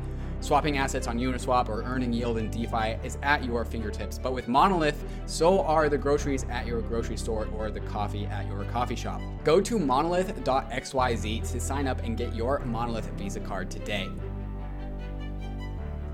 [0.43, 4.19] Swapping assets on Uniswap or earning yield in DeFi is at your fingertips.
[4.19, 8.45] But with Monolith, so are the groceries at your grocery store or the coffee at
[8.47, 9.21] your coffee shop.
[9.45, 14.09] Go to monolith.xyz to sign up and get your Monolith Visa card today.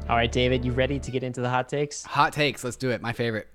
[0.07, 2.03] All right, David, you ready to get into the hot takes?
[2.03, 3.01] Hot takes, let's do it.
[3.01, 3.47] My favorite.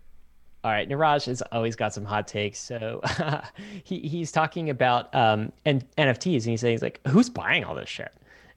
[0.64, 2.58] All right, Niraj has always got some hot takes.
[2.58, 3.00] So
[3.84, 7.76] he, he's talking about um, and NFTs, and he's saying, he's like, who's buying all
[7.76, 8.12] this shit?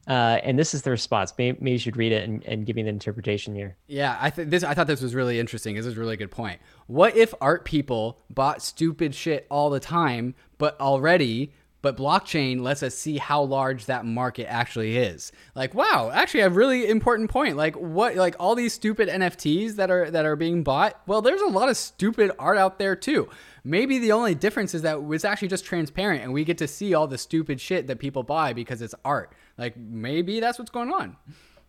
[0.08, 1.34] Uh, and this is the response.
[1.38, 3.76] Maybe, maybe, you should read it and, and give me the interpretation here.
[3.88, 4.64] Yeah, I this.
[4.64, 5.76] I thought this was really interesting.
[5.76, 6.62] This is a really good point.
[6.88, 11.52] What if art people bought stupid shit all the time, but already,
[11.82, 15.34] but blockchain lets us see how large that market actually is?
[15.56, 17.58] Like, wow, actually, a really important point.
[17.58, 18.16] Like, what?
[18.16, 21.02] Like all these stupid NFTs that are that are being bought.
[21.06, 23.28] Well, there's a lot of stupid art out there too.
[23.66, 26.94] Maybe the only difference is that it's actually just transparent, and we get to see
[26.94, 29.34] all the stupid shit that people buy because it's art.
[29.58, 31.16] Like maybe that's what's going on.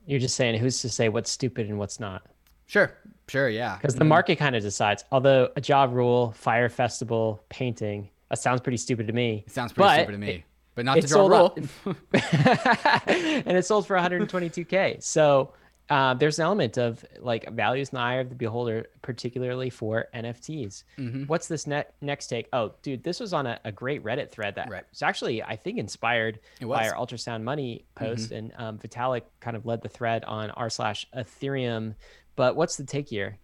[0.07, 2.23] You're just saying who's to say what's stupid and what's not.
[2.67, 2.93] Sure,
[3.29, 3.77] sure, yeah.
[3.77, 4.09] Because the mm-hmm.
[4.09, 5.05] market kind of decides.
[5.11, 9.45] Although a Ja Rule, Fyre Festival, painting, that sounds pretty stupid to me.
[9.47, 10.45] It sounds pretty stupid to me.
[10.75, 11.97] but not It to draw sold rule.
[12.13, 15.03] and it sold for 122k.
[15.03, 15.53] So
[15.91, 20.07] uh, there's an element of like values in the eye of the beholder, particularly for
[20.15, 20.85] NFTs.
[20.99, 21.25] Mm-hmm.
[21.25, 22.49] What's this ne- next take?
[22.53, 24.85] Oh, dude, this was on a, a great Reddit thread that Right.
[24.91, 29.65] was actually, I think, inspired by our ultrasound money post, and um, Vitalik kind of
[29.65, 31.95] led the thread on r slash Ethereum.
[32.37, 33.39] But what's the take here?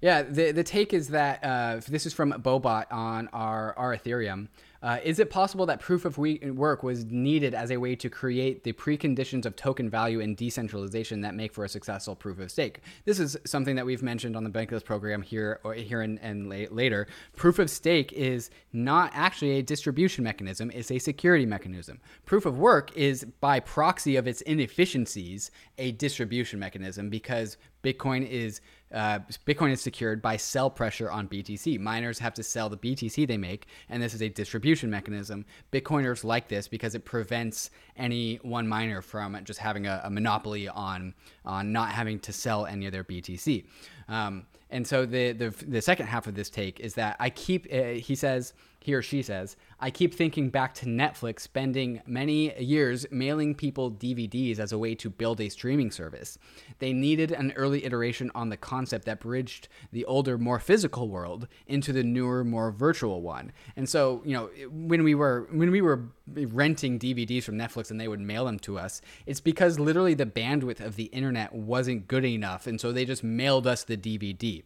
[0.00, 4.46] Yeah, the the take is that uh, this is from Bobot on our our Ethereum.
[4.80, 8.62] Uh, is it possible that proof of work was needed as a way to create
[8.62, 12.80] the preconditions of token value and decentralization that make for a successful proof of stake?
[13.04, 16.48] This is something that we've mentioned on the Bankless program here or here and, and
[16.48, 17.08] la- later.
[17.34, 22.00] Proof of stake is not actually a distribution mechanism; it's a security mechanism.
[22.24, 28.60] Proof of work is by proxy of its inefficiencies a distribution mechanism because Bitcoin is
[28.92, 31.78] uh, Bitcoin is secured by sell pressure on BTC.
[31.78, 35.44] Miners have to sell the BTC they make, and this is a distribution mechanism.
[35.72, 40.68] Bitcoiners like this because it prevents any one miner from just having a, a monopoly
[40.68, 41.14] on
[41.44, 43.64] on not having to sell any of their BTC.
[44.08, 47.66] Um, and so the, the the second half of this take is that I keep
[47.72, 52.52] uh, he says he or she says I keep thinking back to Netflix spending many
[52.60, 56.36] years mailing people DVDs as a way to build a streaming service.
[56.80, 61.46] They needed an early iteration on the concept that bridged the older more physical world
[61.68, 63.52] into the newer more virtual one.
[63.76, 68.00] And so, you know, when we were when we were renting DVDs from Netflix and
[68.00, 72.08] they would mail them to us, it's because literally the bandwidth of the internet wasn't
[72.08, 74.64] good enough and so they just mailed us the DVD.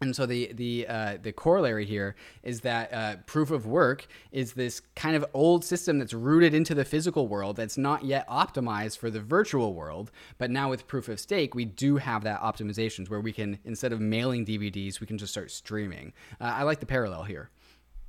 [0.00, 4.54] And so the the uh, the corollary here is that uh, proof of work is
[4.54, 8.96] this kind of old system that's rooted into the physical world that's not yet optimized
[8.96, 10.10] for the virtual world.
[10.38, 13.92] But now with proof of stake, we do have that optimizations where we can instead
[13.92, 16.14] of mailing DVDs, we can just start streaming.
[16.40, 17.50] Uh, I like the parallel here.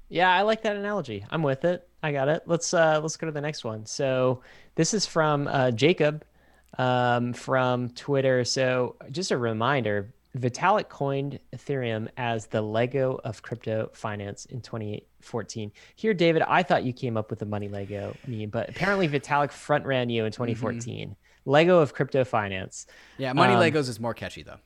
[0.07, 1.25] Yeah, I like that analogy.
[1.29, 1.87] I'm with it.
[2.03, 2.43] I got it.
[2.45, 3.85] Let's uh let's go to the next one.
[3.85, 4.41] So
[4.75, 6.23] this is from uh, Jacob
[6.77, 8.45] um, from Twitter.
[8.45, 15.71] So just a reminder, Vitalik coined Ethereum as the Lego of crypto finance in 2014.
[15.95, 19.51] Here, David, I thought you came up with the money Lego meme, but apparently Vitalik
[19.51, 21.15] front ran you in 2014.
[21.45, 22.87] Lego of crypto finance.
[23.17, 24.59] Yeah, Money Um, Legos is more catchy though.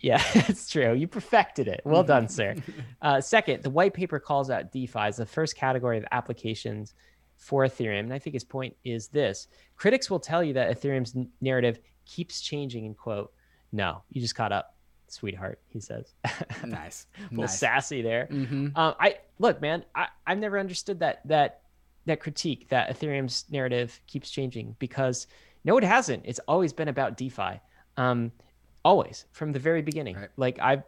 [0.00, 0.92] Yeah, it's true.
[0.94, 1.82] You perfected it.
[1.84, 2.56] Well done, sir.
[3.02, 6.94] Uh, second, the white paper calls out DeFi as the first category of applications
[7.36, 8.00] for Ethereum.
[8.00, 9.46] And I think his point is this
[9.76, 13.30] critics will tell you that Ethereum's narrative keeps changing, and quote,
[13.72, 14.74] no, you just caught up,
[15.14, 16.12] sweetheart, he says.
[16.64, 17.58] Nice, a little nice.
[17.58, 18.26] sassy there.
[18.30, 18.76] Mhm.
[18.76, 19.84] Um, I look, man.
[19.94, 21.60] I, I've never understood that that
[22.06, 25.26] that critique that Ethereum's narrative keeps changing because
[25.64, 26.22] no, it hasn't.
[26.26, 27.60] It's always been about DeFi,
[27.96, 28.30] um,
[28.84, 30.16] always from the very beginning.
[30.16, 30.28] Right.
[30.36, 30.82] Like I've,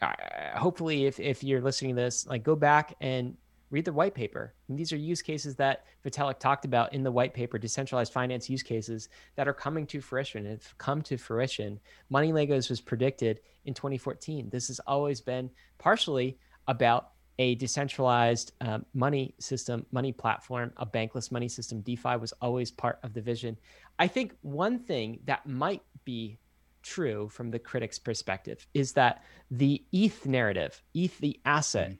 [0.00, 0.14] I,
[0.54, 3.36] hopefully, if if you're listening to this, like go back and
[3.72, 4.54] read the white paper.
[4.68, 8.48] And these are use cases that Vitalik talked about in the white paper, decentralized finance
[8.48, 10.44] use cases that are coming to fruition.
[10.44, 11.80] Have come to fruition.
[12.10, 14.50] Money Legos was predicted in 2014.
[14.50, 21.32] This has always been partially about a decentralized um, money system, money platform, a bankless
[21.32, 21.80] money system.
[21.80, 23.56] DeFi was always part of the vision.
[23.98, 26.38] I think one thing that might be
[26.82, 31.96] true from the critic's perspective is that the ETH narrative, ETH the asset,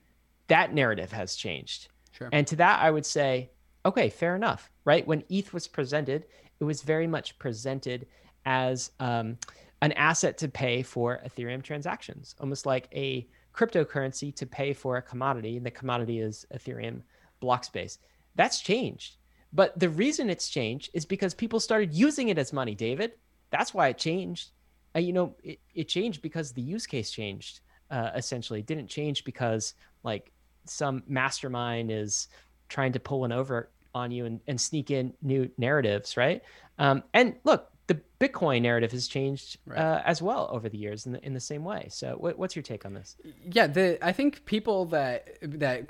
[0.53, 1.89] that narrative has changed.
[2.11, 2.29] Sure.
[2.31, 3.51] And to that, I would say,
[3.87, 5.07] okay, fair enough, right?
[5.07, 6.27] When ETH was presented,
[6.61, 8.07] it was very much presented
[8.45, 9.39] as um,
[9.81, 15.03] an asset to pay for Ethereum transactions, almost like a cryptocurrency to pay for a
[15.03, 15.57] commodity.
[15.57, 17.01] And the commodity is Ethereum
[17.41, 17.99] block space.
[18.35, 19.17] That's changed.
[19.55, 23.13] But the reason it's changed is because people started using it as money, David.
[23.51, 24.51] That's why it changed.
[24.95, 28.61] Uh, you know, it, it changed because the use case changed, uh, essentially.
[28.61, 30.32] It didn't change because, like,
[30.65, 32.29] some mastermind is
[32.69, 36.43] trying to pull one over on you and, and sneak in new narratives, right?
[36.79, 39.79] Um, and look, the Bitcoin narrative has changed Right.
[39.79, 41.89] uh, as well over the years in the, in the same way.
[41.91, 43.17] So, what, what's your take on this?
[43.45, 45.89] Yeah, the I think people that that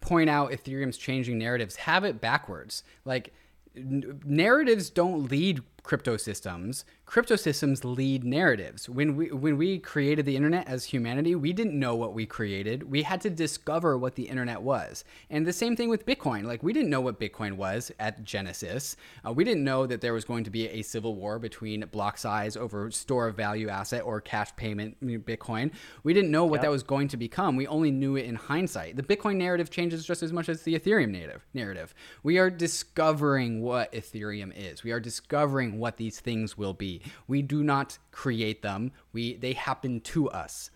[0.00, 2.82] point out Ethereum's changing narratives have it backwards.
[3.04, 3.32] Like
[3.76, 5.60] n- narratives don't lead
[5.90, 6.84] crypto systems.
[7.04, 8.88] Crypto systems lead narratives.
[8.88, 12.88] When we when we created the internet as humanity, we didn't know what we created.
[12.88, 15.02] We had to discover what the internet was.
[15.30, 16.44] And the same thing with Bitcoin.
[16.44, 18.96] Like we didn't know what Bitcoin was at Genesis.
[19.26, 22.18] Uh, we didn't know that there was going to be a civil war between block
[22.18, 25.72] size over store of value asset or cash payment Bitcoin.
[26.04, 26.62] We didn't know what Yep.
[26.62, 27.56] that was going to become.
[27.56, 28.94] We only knew it in hindsight.
[28.94, 31.94] The Bitcoin narrative changes just as much as the Ethereum native narrative.
[32.22, 34.84] We are discovering what Ethereum is.
[34.84, 37.02] We are discovering what these things will be.
[37.26, 38.92] We do not create them.
[39.12, 40.70] We they happen to us.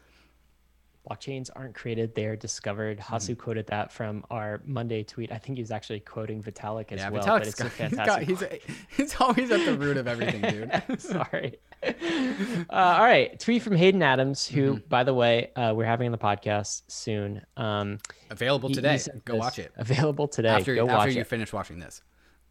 [1.08, 2.98] blockchains aren't created; they're discovered.
[2.98, 3.14] Mm-hmm.
[3.14, 5.30] Hasu quoted that from our Monday tweet.
[5.30, 7.22] I think he was actually quoting Vitalik as Yeah, well.
[7.22, 8.28] Vitalik's but it's a got- fantastic.
[8.28, 10.70] he's, got, he's, he's always at the root of everything, dude.
[11.00, 11.58] Sorry.
[11.82, 11.92] Uh,
[12.70, 13.38] all right.
[13.38, 14.88] Tweet from Hayden Adams, who, Mm-hmm.
[14.88, 17.42] by the way, uh, we're having on the podcast soon.
[17.58, 17.98] Um,
[18.30, 18.98] Available today.
[19.26, 19.40] Go this.
[19.40, 19.72] watch it.
[19.76, 20.48] Available today.
[20.48, 21.26] After, Go after you it.
[21.26, 22.00] finish watching this.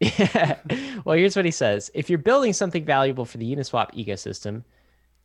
[0.00, 0.58] Yeah.
[1.04, 4.64] Well, here's what he says If you're building something valuable for the Uniswap ecosystem,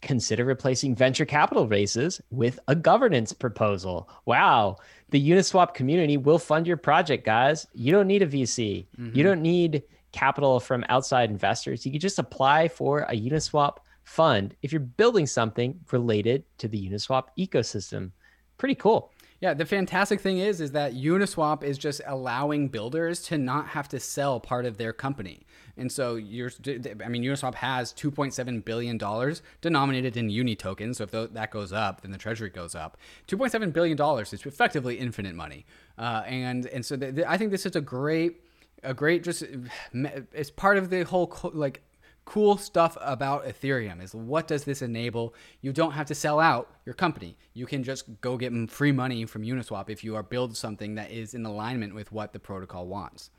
[0.01, 4.09] consider replacing venture capital raises with a governance proposal.
[4.25, 4.77] Wow.
[5.09, 7.67] The Uniswap community will fund your project, guys.
[7.73, 9.21] You don't need a VC, you mm-hmm.
[9.21, 11.85] don't need capital from outside investors.
[11.85, 16.89] You can just apply for a Uniswap fund if you're building something related to the
[16.89, 18.11] Uniswap ecosystem.
[18.57, 19.11] Pretty cool.
[19.41, 23.87] Yeah, the fantastic thing is is that Uniswap is just allowing builders to not have
[23.89, 25.45] to sell part of their company.
[25.77, 30.97] And so you're I mean Uniswap has 2.7 billion dollars denominated in uni tokens.
[30.97, 32.97] So if that goes up, then the treasury goes up.
[33.27, 35.65] 2.7 billion dollars is effectively infinite money.
[35.97, 38.41] Uh, and and so I think this is a great
[38.83, 39.43] a great just
[39.93, 41.81] it's part of the whole like
[42.29, 45.33] cool stuff about Ethereum is what does this enable?
[45.61, 47.35] You don't have to sell out your company.
[47.53, 51.09] You can just go get free money from Uniswap if you are build something that
[51.09, 53.31] is in alignment with what the protocol wants.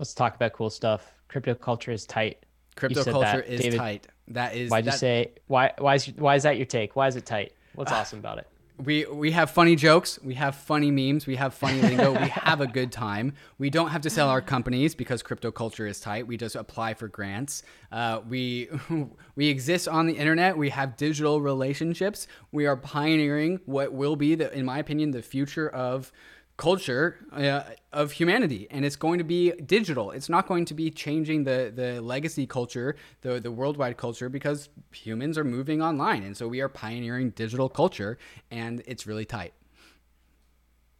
[0.00, 1.14] Let's talk about cool stuff.
[1.28, 2.44] Crypto culture is tight.
[2.74, 3.76] Crypto culture that, is David.
[3.76, 4.06] tight.
[4.26, 6.96] That is Why'd you say why why is why is that your take?
[6.96, 7.52] Why is it tight?
[7.76, 8.48] What's awesome about it?
[8.76, 12.60] We we have funny jokes, we have funny memes, we have funny lingo, we have
[12.60, 13.34] a good time.
[13.58, 16.26] We don't have to sell our companies because crypto culture is tight.
[16.26, 17.62] We just apply for grants.
[17.92, 18.68] Uh, we
[19.36, 20.58] we exist on the internet.
[20.58, 22.26] We have digital relationships.
[22.50, 26.12] We are pioneering what will be, the, in my opinion, the future of
[26.56, 30.88] culture uh, of humanity and it's going to be digital it's not going to be
[30.90, 36.36] changing the the legacy culture the the worldwide culture because humans are moving online and
[36.36, 38.16] so we are pioneering digital culture
[38.52, 39.52] and it's really tight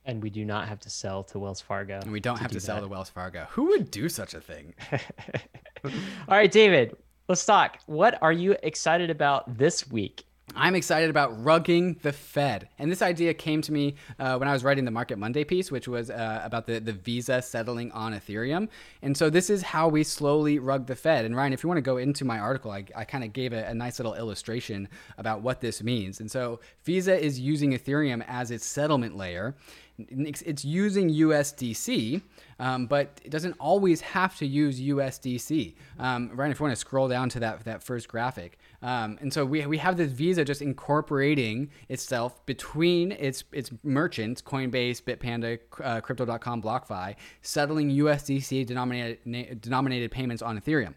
[0.06, 2.00] And we do not have to sell to Wells Fargo.
[2.02, 2.82] and we don't have do to sell that.
[2.82, 4.74] to wells fargo who would do such a thing
[5.84, 5.90] All
[6.38, 6.96] right, David,
[7.28, 7.78] let's talk.
[7.86, 10.24] What are you excited about this week?
[10.56, 12.68] I'm excited about rugging the Fed.
[12.78, 15.70] And this idea came to me uh, when I was writing the Market Monday piece,
[15.70, 18.68] which was uh, about the, the Visa settling on Ethereum.
[19.02, 21.24] And so this is how we slowly rug the Fed.
[21.24, 23.52] And Ryan, if you want to go into my article, I, I kind of gave
[23.52, 24.88] a, a nice little illustration
[25.18, 26.20] about what this means.
[26.20, 29.56] And so Visa is using Ethereum as its settlement layer.
[29.98, 32.20] It's using USDC,
[32.58, 35.74] um, but it doesn't always have to use USDC.
[35.98, 38.58] Um, Ryan, if you want to scroll down to that, that first graphic.
[38.84, 44.42] Um, and so we, we have this Visa just incorporating itself between its its merchants,
[44.42, 50.92] Coinbase, Bitpanda, uh, Crypto.com, BlockFi, settling USDC denominated na- denominated payments on Ethereum.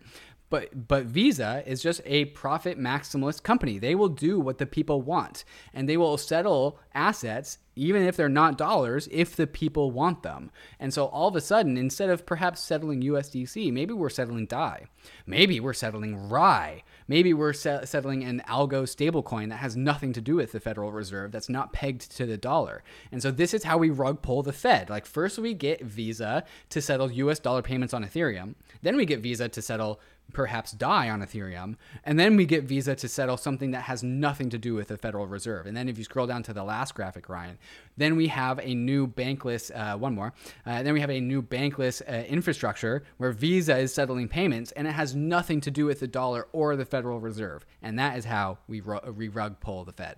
[0.50, 3.80] But but Visa is just a profit maximalist company.
[3.80, 8.28] They will do what the people want, and they will settle assets even if they're
[8.28, 10.52] not dollars if the people want them.
[10.80, 14.88] And so all of a sudden, instead of perhaps settling USDC, maybe we're settling DAI,
[15.26, 20.22] maybe we're settling RAI, maybe we're se- settling an algo stablecoin that has nothing to
[20.22, 22.84] do with the Federal Reserve, that's not pegged to the dollar.
[23.12, 24.89] And so this is how we rug pull the Fed.
[24.89, 29.22] Like first we get Visa to settle US dollar payments on Ethereum, then we get
[29.22, 29.99] Visa to settle
[30.34, 34.50] perhaps DAI on Ethereum, and then we get Visa to settle something that has nothing
[34.50, 35.66] to do with the Federal Reserve.
[35.66, 37.58] And then if you scroll down to the last graphic, Ryan,
[37.96, 40.34] then we have a new bankless, uh, one more,
[40.66, 44.88] uh, then we have a new bankless uh, infrastructure where Visa is settling payments, and
[44.88, 47.66] it has nothing to do with the dollar or the Federal Reserve.
[47.82, 50.18] And that is how we, ru- we rug pull the Fed.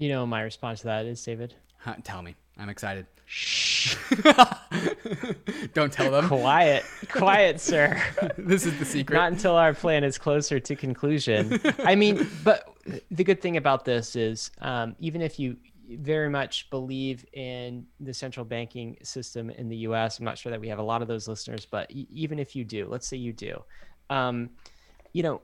[0.00, 1.54] You know my response to that is, David.
[1.76, 2.34] Huh, tell me.
[2.56, 3.06] I'm excited.
[3.26, 3.94] Shh.
[5.74, 6.26] Don't tell them.
[6.26, 8.02] Quiet, quiet, sir.
[8.38, 9.14] this is the secret.
[9.14, 11.60] Not until our plan is closer to conclusion.
[11.84, 12.74] I mean, but
[13.10, 18.14] the good thing about this is, um, even if you very much believe in the
[18.14, 21.08] central banking system in the U.S., I'm not sure that we have a lot of
[21.08, 23.62] those listeners, but even if you do, let's say you do,
[24.08, 24.48] um,
[25.12, 25.42] you know,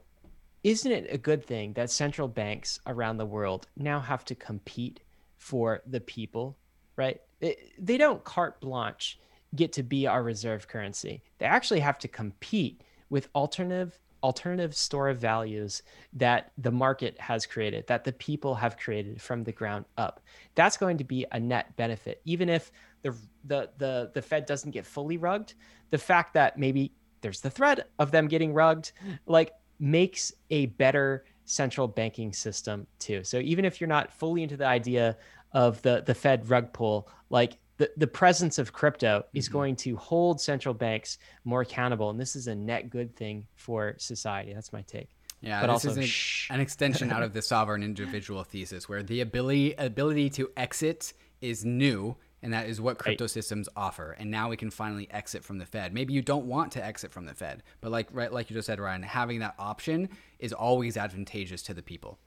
[0.66, 4.98] isn't it a good thing that central banks around the world now have to compete
[5.38, 6.58] for the people,
[6.96, 7.20] right?
[7.40, 9.20] It- they don't carte blanche
[9.54, 11.22] get to be our reserve currency.
[11.38, 17.46] They actually have to compete with alternative alternative store of values that the market has
[17.46, 20.20] created, that the people have created from the ground up.
[20.56, 23.14] That's going to be a net benefit, even if the
[23.44, 25.54] the the, the Fed doesn't get fully rugged.
[25.90, 28.90] The fact that maybe there's the threat of them getting rugged,
[29.26, 33.22] like makes a better central banking system too.
[33.24, 35.16] So even if you're not fully into the idea
[35.52, 39.52] of the the Fed rug pull, like the, the presence of crypto is mm-hmm.
[39.52, 42.10] going to hold central banks more accountable.
[42.10, 44.54] And this is a net good thing for society.
[44.54, 45.10] That's my take.
[45.42, 49.02] Yeah, but this also is an, an extension out of the sovereign individual thesis, where
[49.02, 54.12] the ability ability to exit is new, and that is what crypto systems offer.
[54.18, 55.92] And now we can finally exit from the Fed.
[55.92, 58.66] Maybe you don't want to exit from the Fed, but like right, like you just
[58.66, 60.08] said, Ryan, having that option
[60.38, 62.18] is always advantageous to the people.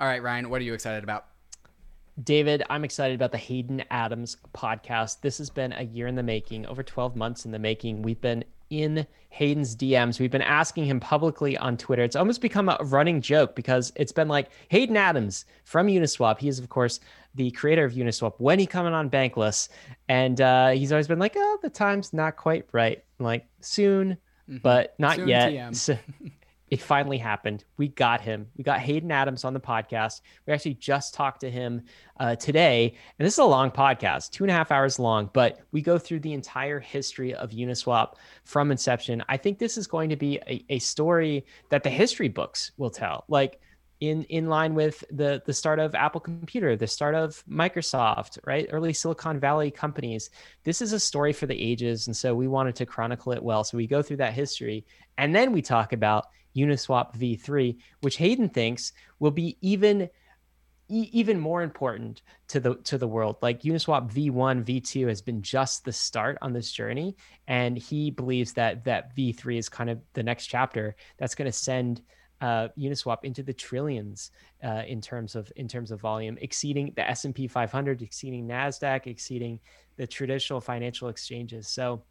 [0.00, 1.26] All right, Ryan, what are you excited about?
[2.22, 5.20] David, I'm excited about the Hayden Adams podcast.
[5.20, 8.02] This has been a year in the making, over 12 months in the making.
[8.02, 10.20] We've been in Hayden's DMs.
[10.20, 12.04] We've been asking him publicly on Twitter.
[12.04, 16.38] It's almost become a running joke because it's been like Hayden Adams from Uniswap.
[16.38, 17.00] He is, of course,
[17.34, 18.34] the creator of Uniswap.
[18.38, 19.68] When he coming on Bankless?
[20.08, 24.16] And uh, he's always been like, "Oh, the time's not quite right." Like soon,
[24.48, 25.76] but not Soon yet.
[25.76, 25.98] So-
[26.68, 27.64] it finally happened.
[27.76, 28.48] We got him.
[28.56, 30.22] We got Hayden Adams on the podcast.
[30.46, 31.82] We actually just talked to him
[32.18, 32.96] uh, today.
[33.18, 35.98] And this is a long podcast, two and a half hours long, but we go
[35.98, 38.14] through the entire history of Uniswap
[38.44, 39.22] from inception.
[39.28, 42.90] I think this is going to be a, a story that the history books will
[42.90, 43.24] tell.
[43.28, 43.60] Like,
[44.00, 48.66] in, in line with the the start of Apple Computer, the start of Microsoft, right?
[48.70, 50.30] Early Silicon Valley companies.
[50.64, 53.64] This is a story for the ages, and so we wanted to chronicle it well.
[53.64, 54.84] So we go through that history,
[55.16, 56.26] and then we talk about
[56.56, 60.08] Uniswap v3, which Hayden thinks will be even
[60.88, 63.36] e- even more important to the to the world.
[63.42, 67.16] Like Uniswap v1, v2 has been just the start on this journey,
[67.46, 71.52] and he believes that that v3 is kind of the next chapter that's going to
[71.52, 72.02] send
[72.44, 74.30] uh, Uniswap into the trillions
[74.68, 78.46] uh, in terms of in terms of volume, exceeding the S and P 500, exceeding
[78.46, 79.60] Nasdaq, exceeding
[79.96, 81.68] the traditional financial exchanges.
[81.68, 82.02] So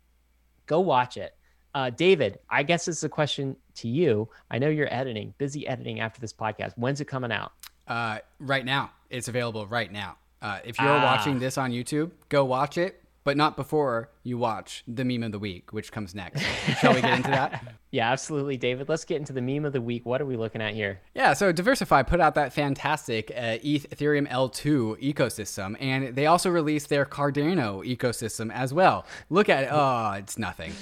[0.65, 1.35] go watch it.
[1.75, 4.29] Uh, David, I guess this is a question to you.
[4.49, 6.73] I know you're editing, busy editing after this podcast.
[6.77, 7.51] When's it coming out?
[7.87, 10.17] Uh, right now, it's available right now.
[10.41, 11.03] Uh, if you're Ah.
[11.03, 15.31] watching this on YouTube, go watch it, but not before you watch the meme of
[15.31, 16.41] the week, which comes next.
[16.79, 17.63] Shall we get into that?
[17.93, 18.89] Yeah, absolutely, David.
[18.89, 20.03] Let's get into the meme of the week.
[20.03, 20.99] What are we looking at here?
[21.13, 26.49] Yeah, so DeversiFi put out that fantastic uh, ETH Ethereum L2 ecosystem, and they also
[26.49, 29.05] released their Cardano ecosystem as well.
[29.29, 29.69] Look at it.
[29.71, 30.73] Oh, it's nothing.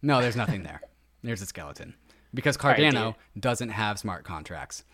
[0.00, 0.80] No, there's nothing there.
[1.24, 1.94] There's a skeleton.
[2.32, 3.40] Because Cardano dude.
[3.42, 4.84] doesn't have smart contracts.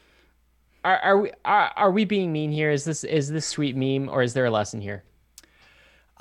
[0.82, 2.70] Are, are we are, are we being mean here?
[2.70, 5.04] Is this is this sweet meme or is there a lesson here?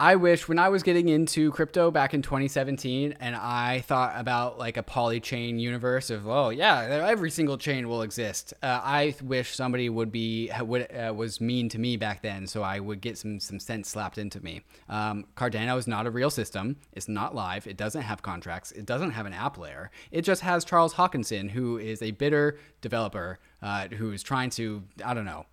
[0.02, 4.58] I wish when I was getting into crypto back in 2017 and I thought about
[4.58, 8.54] like a polychain universe of oh yeah every single chain will exist.
[8.64, 12.64] Uh, I wish somebody would be would uh, was mean to me back then so
[12.64, 14.62] I would get some some sense slapped into me.
[14.88, 16.78] Um, Cardano is not a real system.
[16.94, 17.68] It's not live.
[17.68, 18.72] It doesn't have contracts.
[18.72, 19.92] It doesn't have an app layer.
[20.12, 24.82] It just has Charles Hoskinson who is a bitter developer uh, who is trying to
[25.04, 25.46] I don't know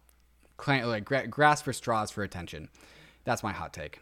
[0.65, 2.69] cl- like gra- grasp for straws for attention.
[3.25, 3.99] That's my hot take.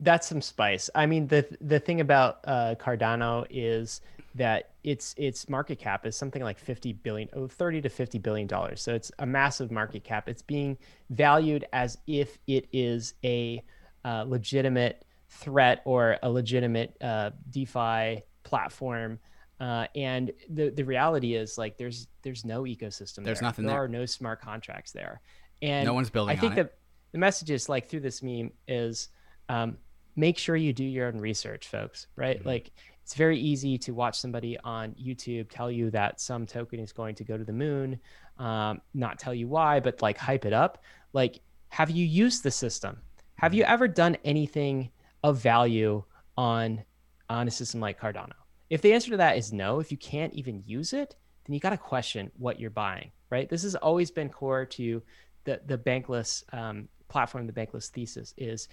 [0.00, 0.88] That's some spice.
[0.94, 4.00] I mean, the the thing about uh, Cardano is
[4.34, 8.46] that its its market cap is something like 50 billion, oh, 30 to 50 billion
[8.46, 8.80] dollars.
[8.80, 10.28] So it's a massive market cap.
[10.28, 10.78] It's being
[11.10, 13.62] valued as if it is a
[14.04, 19.18] uh, legitimate threat or a legitimate uh, DeFi platform.
[19.60, 23.24] Uh, and the the reality is like there's there's no ecosystem.
[23.24, 23.48] There's there.
[23.48, 23.74] nothing there.
[23.74, 23.84] there.
[23.84, 25.20] are no smart contracts there,
[25.60, 26.78] and No one's building I think that
[27.12, 29.08] the message is like through this meme is
[29.50, 29.76] um,
[30.16, 32.06] make sure you do your own research, folks.
[32.16, 32.38] Right?
[32.38, 32.48] Mm-hmm.
[32.48, 36.92] Like it's very easy to watch somebody on YouTube tell you that some token is
[36.92, 37.98] going to go to the moon,
[38.38, 40.84] um, not tell you why, but like hype it up.
[41.12, 41.40] Like,
[41.70, 42.98] have you used the system?
[43.36, 43.58] Have Mm-hmm.
[43.58, 44.90] you ever done anything
[45.24, 46.04] of value
[46.36, 46.84] on
[47.28, 48.32] on a system like Cardano?
[48.68, 51.60] If the answer to that is no, if you can't even use it, then you
[51.60, 53.48] got to question what you're buying, right?
[53.48, 55.02] This has always been core to
[55.44, 58.68] the the bankless um, platform, the bankless thesis is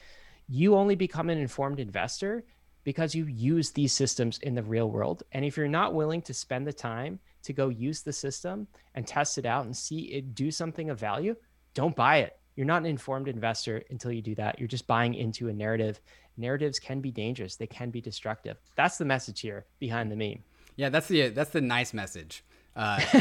[0.48, 2.44] you only become an informed investor
[2.84, 5.24] because you use these systems in the real world.
[5.34, 9.06] And if you're not willing to spend the time to go use the system and
[9.06, 11.36] test it out and see it do something of value,
[11.74, 12.40] don't buy it.
[12.56, 14.58] You're not an informed investor until you do that.
[14.58, 16.00] You're just buying into a narrative.
[16.38, 17.56] Narratives can be dangerous.
[17.56, 18.58] They can be destructive.
[18.76, 20.44] That's the message here behind the meme.
[20.76, 22.44] Yeah, that's the that's the nice message.
[22.78, 23.00] Uh,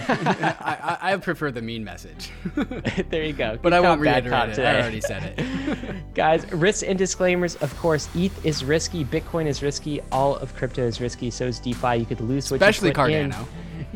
[0.61, 2.31] I, I prefer the mean message,
[3.09, 3.53] there you go.
[3.63, 4.55] but Good I won't reiterate it.
[4.57, 4.69] today.
[4.69, 5.97] I already said it.
[6.15, 7.57] Guys, risks and disclaimers.
[7.57, 11.31] Of course, ETH is risky, Bitcoin is risky, all of crypto is risky.
[11.31, 11.97] So is DeFi.
[11.97, 13.31] You could lose what Especially you put in.
[13.31, 13.47] Cardano.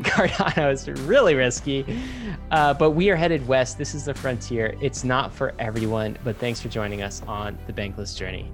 [0.00, 1.84] Cardano is really risky,
[2.52, 3.76] uh, but we are headed west.
[3.76, 4.74] This is the frontier.
[4.80, 8.50] It's not for everyone, but thanks for joining us on the Bankless journey.